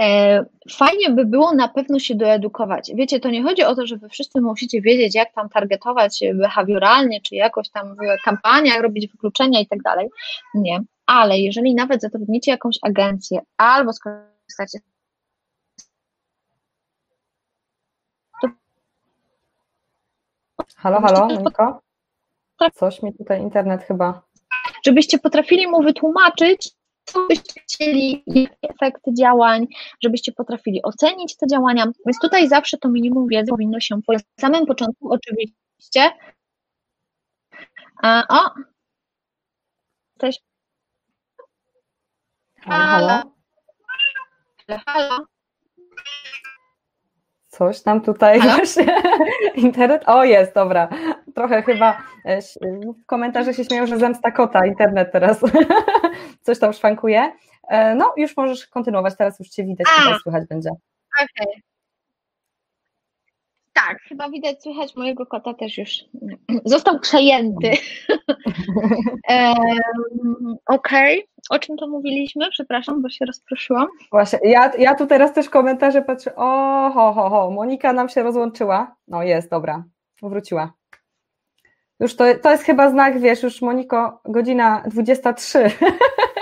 [0.00, 2.90] E, fajnie by było na pewno się doedukować.
[2.94, 7.20] Wiecie, to nie chodzi o to, że wy wszyscy musicie wiedzieć, jak tam targetować behawioralnie,
[7.20, 10.08] czy jakoś tam w kampaniach robić wykluczenia i tak dalej.
[10.54, 10.80] Nie.
[11.06, 14.78] Ale jeżeli nawet zatrudnicie jakąś agencję albo skorzystacie
[20.76, 21.80] Halo, halo, Moniko?
[22.74, 24.22] Coś mi tutaj internet chyba.
[24.86, 26.72] Żebyście potrafili mu wytłumaczyć,
[27.06, 29.66] co byście chcieli, jakie efekty działań,
[30.02, 31.84] żebyście potrafili ocenić te działania.
[32.06, 34.26] Więc tutaj zawsze to minimum wiedzy powinno się pojawić.
[34.38, 36.10] Na samym początku oczywiście.
[38.02, 38.50] A, o!
[40.20, 40.38] Coś.
[42.60, 43.22] Halo, halo.
[44.86, 45.26] Halo.
[47.48, 48.56] Coś tam tutaj Halo?
[48.56, 48.86] właśnie.
[49.54, 50.02] Internet.
[50.06, 50.88] O, jest, dobra.
[51.34, 52.40] Trochę chyba e,
[53.02, 55.40] w komentarzach się śmieją, że zemsta kota, internet teraz
[56.46, 57.32] coś tam szwankuje.
[57.68, 60.70] E, no, już możesz kontynuować, teraz już Cię widać, tutaj słychać będzie.
[61.22, 61.46] Okej.
[61.52, 61.62] Okay.
[63.72, 65.90] Tak, chyba widać, słychać mojego kota też już
[66.64, 67.70] został przejęty.
[70.66, 71.22] Okej, okay.
[71.50, 72.50] o czym to mówiliśmy?
[72.50, 73.86] Przepraszam, bo się rozproszyłam.
[74.12, 78.22] Właśnie, ja, ja tu teraz też komentarze patrzę, o ho, ho, ho, Monika nam się
[78.22, 78.96] rozłączyła.
[79.08, 79.84] No jest, dobra,
[80.22, 80.72] wróciła.
[82.00, 85.58] Już to, to jest chyba znak, wiesz, już Moniko, godzina 23.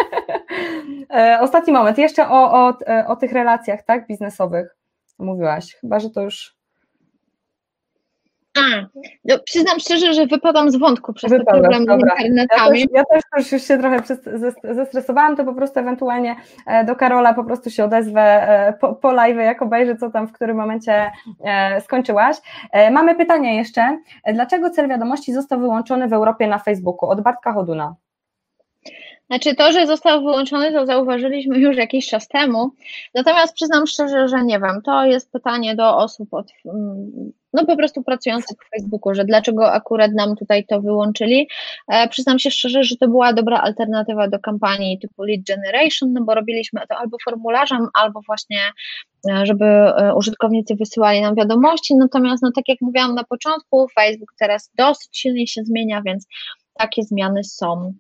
[1.11, 4.77] E, ostatni moment, jeszcze o, o, o tych relacjach, tak, biznesowych
[5.19, 5.75] mówiłaś.
[5.81, 6.57] Chyba, że to już
[8.59, 8.87] a,
[9.25, 12.81] no, przyznam szczerze, że wypadam z wątku przez ten problem z internetami.
[12.81, 13.03] Ja też, ja
[13.37, 14.03] też już się trochę
[14.75, 16.37] zestresowałam, to po prostu ewentualnie
[16.67, 20.27] e, do Karola po prostu się odezwę e, po, po live, jak obejrzę, co tam
[20.27, 21.11] w którym momencie
[21.45, 22.37] e, skończyłaś.
[22.93, 23.99] Mamy pytanie jeszcze.
[24.35, 27.09] Dlaczego cel wiadomości został wyłączony w Europie na Facebooku?
[27.09, 27.95] Od Bartka Choduna.
[29.27, 32.71] Znaczy to, że został wyłączony, to zauważyliśmy już jakiś czas temu.
[33.15, 34.83] Natomiast przyznam szczerze, że nie wiem.
[34.85, 39.73] To jest pytanie do osób od, mm, no po prostu pracujących w Facebooku, że dlaczego
[39.73, 41.49] akurat nam tutaj to wyłączyli.
[41.89, 46.25] E, przyznam się szczerze, że to była dobra alternatywa do kampanii typu Lead Generation, no
[46.25, 48.61] bo robiliśmy to albo formularzem, albo właśnie,
[49.31, 51.97] e, żeby e, użytkownicy wysyłali nam wiadomości.
[51.97, 56.27] Natomiast, no tak jak mówiłam na początku, Facebook teraz dosyć silnie się zmienia, więc
[56.79, 57.93] takie zmiany są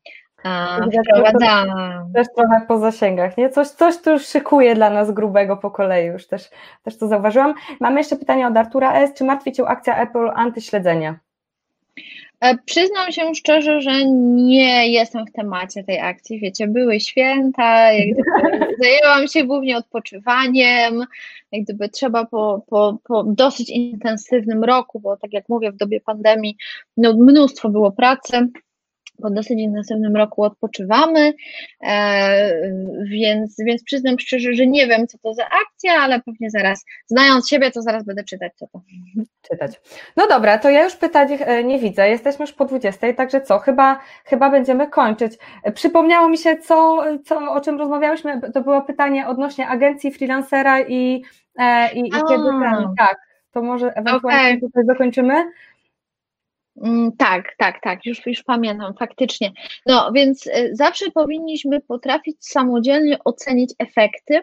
[1.04, 2.12] wprowadzamy.
[2.14, 3.50] Też trochę po zasięgach, nie?
[3.50, 6.50] Coś, coś tu już szykuje dla nas grubego po kolei, już też,
[6.82, 7.54] też to zauważyłam.
[7.80, 9.14] Mamy jeszcze pytanie od Artura S.
[9.14, 11.18] Czy martwi Cię akcja Apple antyśledzenie?
[12.40, 16.40] E, przyznam się szczerze, że nie jestem w temacie tej akcji.
[16.40, 21.04] Wiecie, były święta, jak gdyby zajęłam się głównie odpoczywaniem,
[21.52, 26.00] jak gdyby trzeba po, po, po dosyć intensywnym roku, bo tak jak mówię, w dobie
[26.00, 26.56] pandemii
[26.96, 28.48] no, mnóstwo było pracy
[29.22, 31.32] po dosyć intensywnym roku odpoczywamy,
[31.86, 32.52] e,
[33.04, 37.48] więc, więc przyznam szczerze, że nie wiem, co to za akcja, ale pewnie zaraz, znając
[37.48, 38.80] siebie, to zaraz będę czytać, co to.
[39.50, 39.80] Czytać.
[40.16, 43.58] No dobra, to ja już pytań e, nie widzę, jesteśmy już po 20, także co,
[43.58, 45.32] chyba, chyba będziemy kończyć.
[45.74, 51.22] Przypomniało mi się, co, co, o czym rozmawiałyśmy, to było pytanie odnośnie agencji freelancera i,
[51.58, 53.16] e, i, i kiedy ten, tak,
[53.52, 54.60] to może ewentualnie okay.
[54.60, 55.34] tutaj zakończymy.
[56.82, 59.52] Mm, tak, tak, tak, już, już pamiętam, faktycznie.
[59.86, 64.40] No więc y, zawsze powinniśmy potrafić samodzielnie ocenić efekty.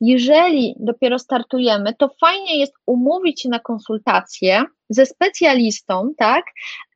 [0.00, 6.44] Jeżeli dopiero startujemy, to fajnie jest umówić się na konsultację, ze specjalistą, tak?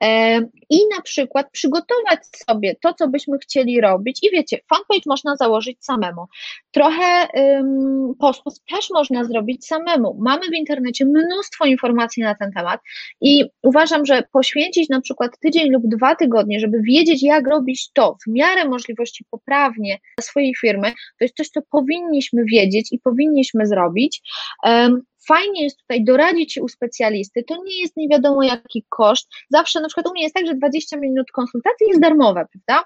[0.03, 0.39] E,
[0.71, 4.19] I na przykład przygotować sobie to, co byśmy chcieli robić.
[4.23, 6.27] I wiecie, fanpage można założyć samemu.
[6.71, 10.17] Trochę um, postów też można zrobić samemu.
[10.21, 12.81] Mamy w internecie mnóstwo informacji na ten temat
[13.21, 18.17] i uważam, że poświęcić na przykład tydzień lub dwa tygodnie, żeby wiedzieć, jak robić to
[18.27, 23.67] w miarę możliwości poprawnie dla swojej firmy, to jest coś, co powinniśmy wiedzieć i powinniśmy
[23.67, 24.23] zrobić.
[24.65, 29.29] Um, fajnie jest tutaj doradzić się u specjalisty, to nie jest nie wiadomo jaki koszt,
[29.51, 32.85] zawsze na przykład u mnie jest tak, że 20 minut konsultacji jest darmowe, prawda?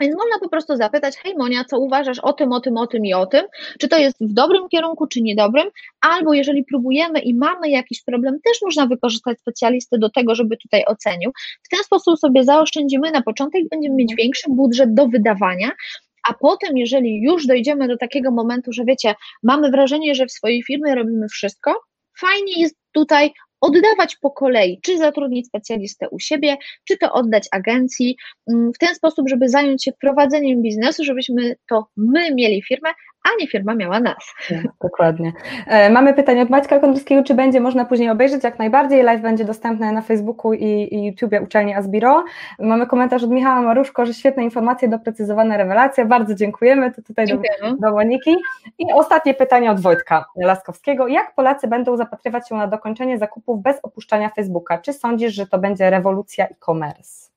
[0.00, 3.06] Więc można po prostu zapytać, hej Monia, co uważasz o tym, o tym, o tym
[3.06, 3.42] i o tym,
[3.78, 8.38] czy to jest w dobrym kierunku, czy niedobrym, albo jeżeli próbujemy i mamy jakiś problem,
[8.44, 11.30] też można wykorzystać specjalisty do tego, żeby tutaj ocenił.
[11.62, 15.70] W ten sposób sobie zaoszczędzimy na początek, będziemy mieć większy budżet do wydawania,
[16.28, 20.62] a potem, jeżeli już dojdziemy do takiego momentu, że wiecie, mamy wrażenie, że w swojej
[20.62, 21.80] firmie robimy wszystko,
[22.20, 28.16] fajnie jest tutaj oddawać po kolei, czy zatrudnić specjalistę u siebie, czy to oddać agencji,
[28.50, 32.90] mm, w ten sposób, żeby zająć się prowadzeniem biznesu, żebyśmy to my mieli firmę,
[33.24, 34.34] a nie firma miała nas.
[34.48, 35.32] Tak, dokładnie.
[35.66, 38.44] E, mamy pytanie od Maćka Kondrowskiego, czy będzie można później obejrzeć?
[38.44, 42.24] Jak najbardziej, live będzie dostępny na Facebooku i, i YouTubie uczelni Asbiro.
[42.58, 47.36] Mamy komentarz od Michała Maruszko, że świetne informacje, doprecyzowane rewelacje, bardzo dziękujemy, to tutaj do,
[47.78, 48.36] do Moniki.
[48.78, 53.76] I ostatnie pytanie od Wojtka Laskowskiego, jak Polacy będą zapatrywać się na dokończenie zakupów bez
[53.82, 54.78] opuszczania Facebooka?
[54.78, 57.29] Czy sądzisz, że to będzie rewolucja e-commerce?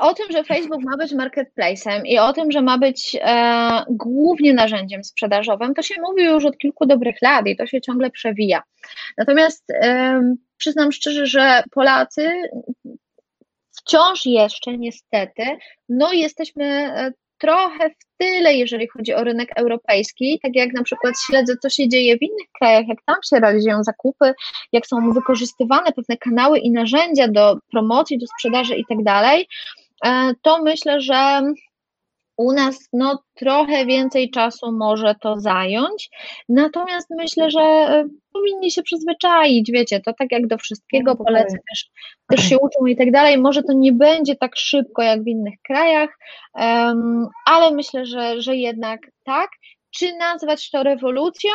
[0.00, 4.54] O tym, że Facebook ma być marketplacem i o tym, że ma być e, głównie
[4.54, 8.62] narzędziem sprzedażowym, to się mówi już od kilku dobrych lat i to się ciągle przewija.
[9.18, 10.20] Natomiast e,
[10.56, 12.32] przyznam szczerze, że Polacy
[13.70, 15.42] wciąż jeszcze niestety,
[15.88, 17.12] no jesteśmy e,
[17.44, 21.88] trochę w tyle, jeżeli chodzi o rynek europejski, tak jak na przykład śledzę, co się
[21.88, 24.34] dzieje w innych krajach, jak tam się realizują zakupy,
[24.72, 29.48] jak są wykorzystywane pewne kanały i narzędzia do promocji, do sprzedaży i tak dalej,
[30.04, 31.42] e, to myślę, że
[32.36, 36.10] u nas no, trochę więcej czasu może to zająć,
[36.48, 41.58] natomiast myślę, że e, powinni się przyzwyczaić, wiecie, to tak jak do wszystkiego, no, polecę
[41.70, 41.90] też,
[42.28, 45.54] też się uczą i tak dalej, może to nie będzie tak szybko jak w innych
[45.66, 46.10] krajach,
[46.54, 49.50] um, ale myślę, że, że jednak tak,
[49.90, 51.52] czy nazwać to rewolucją?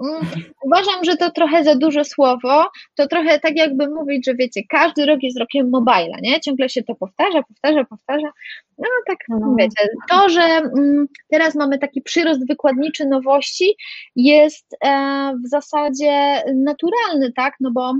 [0.00, 0.26] Mm,
[0.62, 2.70] uważam, że to trochę za duże słowo.
[2.94, 6.40] To trochę tak jakby mówić, że wiecie, każdy rok jest rokiem mobila, nie?
[6.40, 8.32] Ciągle się to powtarza, powtarza, powtarza.
[8.78, 9.54] No tak, no.
[9.58, 13.76] wiecie, to, że mm, teraz mamy taki przyrost wykładniczy nowości
[14.16, 17.54] jest e, w zasadzie naturalny, tak?
[17.60, 17.94] No bo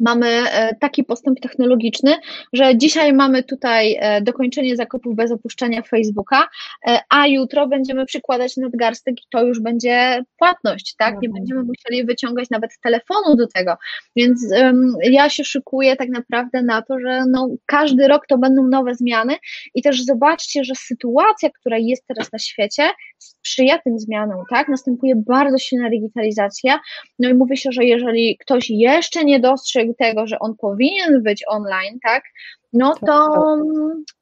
[0.00, 2.14] mamy e, taki postęp technologiczny,
[2.52, 6.48] że dzisiaj mamy tutaj e, dokończenie zakupów bez opuszczenia Facebooka,
[6.88, 11.12] e, a jutro będziemy przykładać nadgarstek i to już będzie płatność, tak?
[11.22, 11.32] Nie mhm.
[11.32, 13.76] będziemy musieli wyciągać nawet telefonu do tego.
[14.16, 18.66] Więc um, ja się szykuję tak naprawdę na to, że no, każdy rok to będą
[18.66, 19.36] nowe zmiany
[19.74, 24.68] i też zobaczcie, że sytuacja, która jest teraz na świecie, sprzyja tym zmianom, tak?
[24.68, 26.80] Następuje bardzo silna digitalizacja.
[27.18, 31.44] No i mówi się, że jeżeli ktoś jeszcze nie dostrzegł tego, że on powinien być
[31.48, 32.24] online, tak?
[32.72, 33.58] No to tak, tak.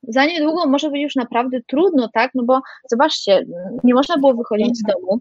[0.02, 2.30] za niedługo może być już naprawdę trudno, tak?
[2.34, 3.44] No bo zobaczcie,
[3.84, 5.20] nie można było wychodzić z domu.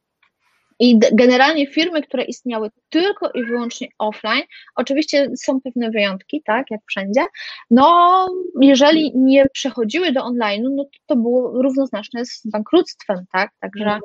[0.79, 4.43] I generalnie firmy, które istniały tylko i wyłącznie offline,
[4.75, 7.25] oczywiście są pewne wyjątki, tak, jak wszędzie,
[7.71, 8.27] no
[8.61, 14.01] jeżeli nie przechodziły do online'u, no to, to było równoznaczne z bankructwem, tak, także mhm.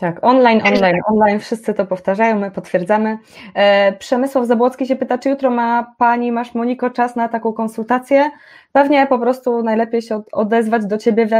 [0.00, 3.18] Tak, online, online, online, wszyscy to powtarzają, my potwierdzamy.
[3.54, 8.30] E, Przemysław Zabłocki się pyta, czy jutro ma Pani, masz Moniko czas na taką konsultację?
[8.72, 11.30] Pewnie po prostu najlepiej się odezwać do Ciebie w,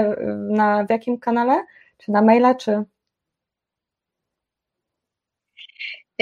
[0.51, 1.65] na, w jakim kanale?
[1.99, 2.85] Czy na maila, czy...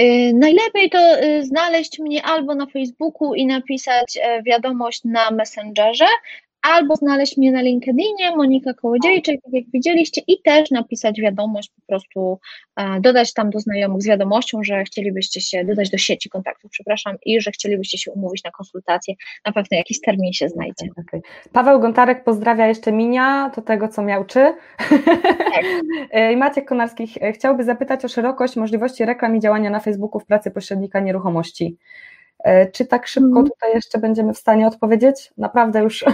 [0.01, 6.05] Y, najlepiej to y, znaleźć mnie albo na Facebooku i napisać e, wiadomość na Messengerze,
[6.61, 11.81] albo znaleźć mnie na LinkedInie, Monika Kołodziejczyk, tak jak widzieliście, i też napisać wiadomość, po
[11.87, 12.39] prostu
[12.75, 17.15] e, dodać tam do znajomych z wiadomością, że chcielibyście się dodać do sieci kontaktów, przepraszam,
[17.25, 19.13] i że chcielibyście się umówić na konsultację.
[19.45, 20.85] Na pewno jakiś termin się znajdzie.
[21.07, 21.21] Okay.
[21.51, 24.53] Paweł Gontarek pozdrawia jeszcze Minia, do tego co miał czy.
[24.77, 25.65] Tak.
[26.11, 30.25] E, I Maciek Konarski chciałby zapytać o szerokość możliwości reklam i działania na Facebooku w
[30.25, 31.77] pracy pośrednika nieruchomości.
[32.47, 33.45] E, czy tak szybko mhm.
[33.47, 35.31] tutaj jeszcze będziemy w stanie odpowiedzieć?
[35.37, 36.05] Naprawdę już.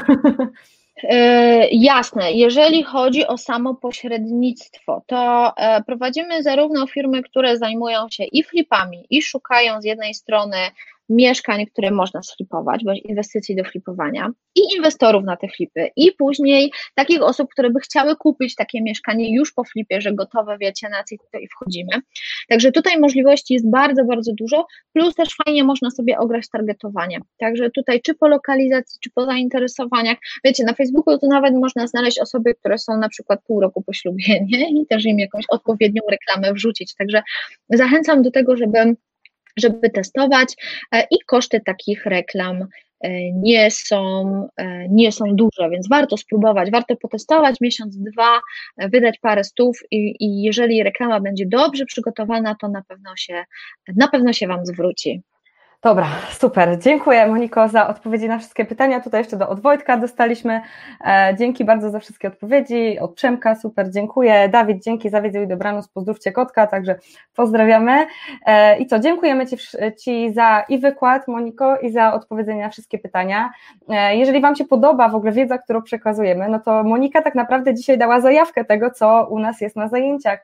[1.04, 8.24] E, jasne, jeżeli chodzi o samo pośrednictwo, to e, prowadzimy zarówno firmy, które zajmują się
[8.24, 10.58] i flipami, i szukają z jednej strony
[11.10, 16.72] mieszkań, które można slipować, bądź inwestycji do flipowania i inwestorów na te flipy i później
[16.96, 21.04] takich osób, które by chciały kupić takie mieszkanie już po flipie, że gotowe, wiecie, na
[21.04, 21.92] co tutaj wchodzimy.
[22.50, 27.20] Także tutaj możliwości jest bardzo, bardzo dużo, plus też fajnie można sobie ograć targetowanie.
[27.38, 32.20] Także tutaj czy po lokalizacji, czy po zainteresowaniach, wiecie, na Facebooku to nawet można znaleźć
[32.20, 34.82] osoby, które są na przykład pół roku po ślubie, nie?
[34.82, 36.96] I też im jakąś odpowiednią reklamę wrzucić.
[36.96, 37.24] Także
[37.70, 38.96] zachęcam do tego, żeby
[39.58, 40.56] żeby testować
[40.92, 42.68] e, i koszty takich reklam
[43.02, 44.24] e, nie są,
[44.58, 48.42] e, nie są duże, więc warto spróbować, warto potestować miesiąc, dwa,
[48.78, 53.44] wydać parę stów i, i jeżeli reklama będzie dobrze przygotowana, to na pewno się,
[53.96, 55.22] na pewno się Wam zwróci.
[55.84, 56.80] Dobra, super.
[56.80, 59.00] Dziękuję Moniko za odpowiedzi na wszystkie pytania.
[59.00, 60.62] Tutaj jeszcze do Odwojtka dostaliśmy.
[61.06, 63.00] E, dzięki bardzo za wszystkie odpowiedzi.
[63.00, 64.50] Od Przemka, super, dziękuję.
[64.50, 65.88] Dawid, dzięki za wiedzę i dobranoc.
[65.88, 66.96] Pozdrówcie kotka, także
[67.36, 68.06] pozdrawiamy.
[68.46, 69.58] E, I co, dziękujemy Ci,
[70.04, 73.50] Ci za i wykład, Moniko, i za odpowiedzenie na wszystkie pytania.
[73.90, 77.74] E, jeżeli Wam się podoba w ogóle wiedza, którą przekazujemy, no to Monika tak naprawdę
[77.74, 80.44] dzisiaj dała zajawkę tego, co u nas jest na zajęciach.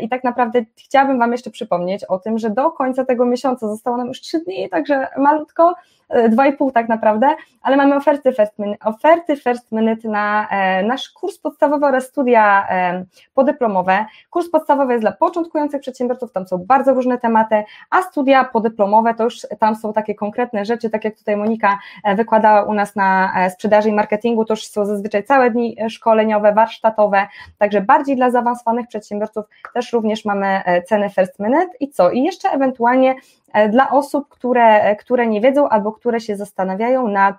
[0.00, 3.96] I tak naprawdę chciałabym Wam jeszcze przypomnieć o tym, że do końca tego miesiąca zostało
[3.96, 5.74] nam już trzy dni także malutko,
[6.08, 10.48] e, dwa i pół tak naprawdę, ale mamy oferty first minute, oferty first minute na
[10.48, 13.04] e, nasz kurs podstawowy oraz studia e,
[13.34, 14.04] podyplomowe.
[14.30, 19.24] Kurs podstawowy jest dla początkujących przedsiębiorców, tam są bardzo różne tematy, a studia podyplomowe to
[19.24, 21.78] już tam są takie konkretne rzeczy, tak jak tutaj Monika
[22.16, 27.26] wykładała u nas na sprzedaży i marketingu, to już są zazwyczaj całe dni szkoleniowe, warsztatowe,
[27.58, 32.10] także bardziej dla zaawansowanych przedsiębiorców też również mamy ceny first minute i co?
[32.10, 37.08] I jeszcze ewentualnie E, dla osób, które, e, które nie wiedzą albo które się zastanawiają
[37.08, 37.36] nad,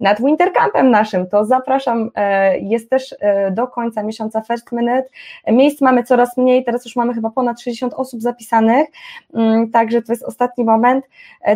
[0.00, 3.14] nad Wintercampem naszym, to zapraszam, e, jest też
[3.50, 5.04] do końca miesiąca First Minute.
[5.46, 8.88] Miejsc mamy coraz mniej, teraz już mamy chyba ponad 60 osób zapisanych,
[9.34, 11.04] mm, także to jest ostatni moment.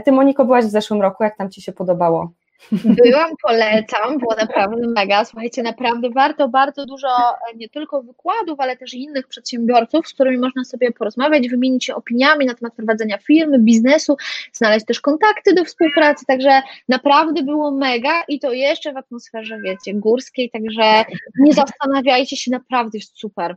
[0.05, 2.40] Ty Moniko byłaś w zeszłym roku, jak tam Ci się podobało?
[2.73, 5.25] Byłam, polecam, było naprawdę mega.
[5.25, 10.39] Słuchajcie, naprawdę warto bardzo dużo e, nie tylko wykładów, ale też innych przedsiębiorców, z którymi
[10.39, 14.17] można sobie porozmawiać, wymienić się opiniami na temat prowadzenia firmy, biznesu,
[14.53, 16.27] znaleźć też kontakty do współpracy.
[16.27, 20.51] Także naprawdę było mega i to jeszcze w atmosferze, wiecie, górskiej.
[20.51, 21.05] Także
[21.39, 23.57] nie zastanawiajcie się, naprawdę jest super.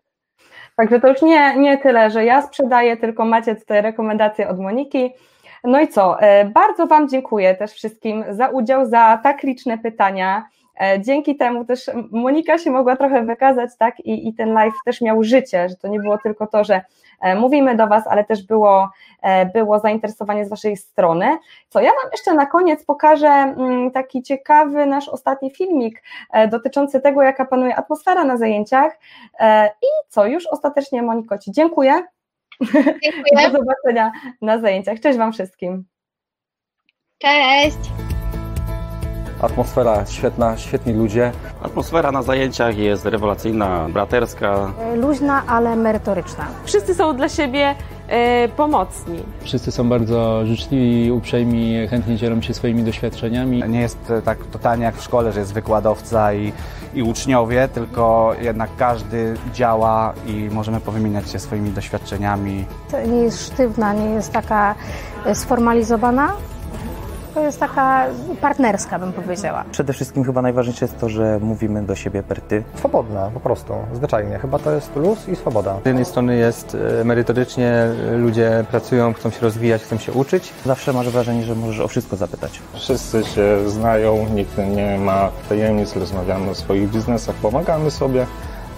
[0.75, 5.09] Także to już nie, nie tyle, że ja sprzedaję, tylko macie tutaj rekomendacje od Moniki.
[5.63, 6.19] No i co?
[6.19, 10.45] E, bardzo Wam dziękuję też wszystkim za udział, za tak liczne pytania.
[10.81, 13.99] E, dzięki temu też Monika się mogła trochę wykazać, tak?
[13.99, 16.81] I, I ten live też miał życie, że to nie było tylko to, że
[17.21, 18.89] e, mówimy do Was, ale też było,
[19.53, 21.37] było zainteresowanie z Waszej strony.
[21.69, 26.03] Co ja Wam jeszcze na koniec pokażę mm, taki ciekawy nasz ostatni filmik
[26.51, 28.99] dotyczący tego, jaka panuje atmosfera na zajęciach.
[29.81, 32.03] I co, już ostatecznie Moniko Ci dziękuję.
[33.03, 33.51] Dziękuję.
[33.51, 34.11] Do zobaczenia
[34.41, 34.99] na zajęciach.
[34.99, 35.85] Cześć Wam wszystkim.
[37.17, 37.77] Cześć.
[39.41, 41.31] Atmosfera świetna, świetni ludzie.
[41.63, 44.73] Atmosfera na zajęciach jest rewelacyjna, braterska.
[44.95, 46.47] Luźna, ale merytoryczna.
[46.65, 47.75] Wszyscy są dla siebie
[48.07, 49.19] e, pomocni.
[49.41, 53.63] Wszyscy są bardzo życzliwi, uprzejmi, chętnie dzielą się swoimi doświadczeniami.
[53.67, 56.53] Nie jest tak totalnie jak w szkole, że jest wykładowca i,
[56.95, 62.65] i uczniowie, tylko jednak każdy działa i możemy powymieniać się swoimi doświadczeniami.
[63.07, 64.75] Nie jest sztywna, nie jest taka
[65.33, 66.33] sformalizowana,
[67.33, 68.05] to jest taka
[68.41, 69.63] partnerska, bym powiedziała.
[69.71, 72.63] Przede wszystkim chyba najważniejsze jest to, że mówimy do siebie per ty.
[72.75, 74.39] Swobodna, po prostu, zwyczajnie.
[74.39, 75.79] Chyba to jest luz i swoboda.
[75.83, 80.53] Z jednej strony jest e, merytorycznie, ludzie pracują, chcą się rozwijać, chcą się uczyć.
[80.65, 82.61] Zawsze masz wrażenie, że możesz o wszystko zapytać.
[82.73, 88.25] Wszyscy się znają, nikt nie ma tajemnic, rozmawiamy o swoich biznesach, pomagamy sobie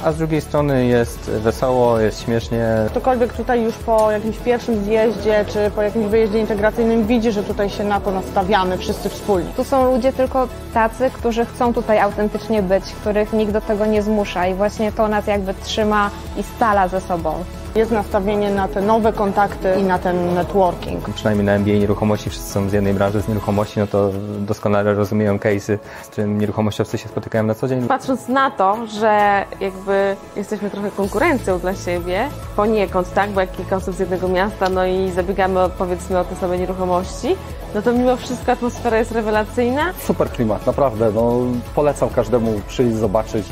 [0.03, 2.67] a z drugiej strony jest wesoło, jest śmiesznie.
[2.89, 7.69] Ktokolwiek tutaj już po jakimś pierwszym zjeździe czy po jakimś wyjeździe integracyjnym widzi, że tutaj
[7.69, 9.49] się na to nastawiamy wszyscy wspólnie.
[9.55, 14.01] Tu są ludzie tylko tacy, którzy chcą tutaj autentycznie być, których nikt do tego nie
[14.01, 17.43] zmusza i właśnie to nas jakby trzyma i stala ze sobą.
[17.75, 21.09] Jest nastawienie na te nowe kontakty i na ten networking.
[21.09, 25.37] Przynajmniej na MBA nieruchomości wszyscy są z jednej branży, z nieruchomości, no to doskonale rozumieją
[25.37, 27.87] case'y, z czym nieruchomościowcy się spotykają na co dzień.
[27.87, 33.75] Patrząc na to, że jakby jesteśmy trochę konkurencją dla siebie, poniekąd, tak, bo jak kilka
[33.75, 37.35] osób z jednego miasta, no i zabiegamy powiedzmy o te same nieruchomości,
[37.75, 39.93] no to mimo wszystko atmosfera jest rewelacyjna.
[40.07, 41.11] Super klimat, naprawdę.
[41.15, 41.33] No,
[41.75, 43.45] polecam każdemu przyjść, zobaczyć.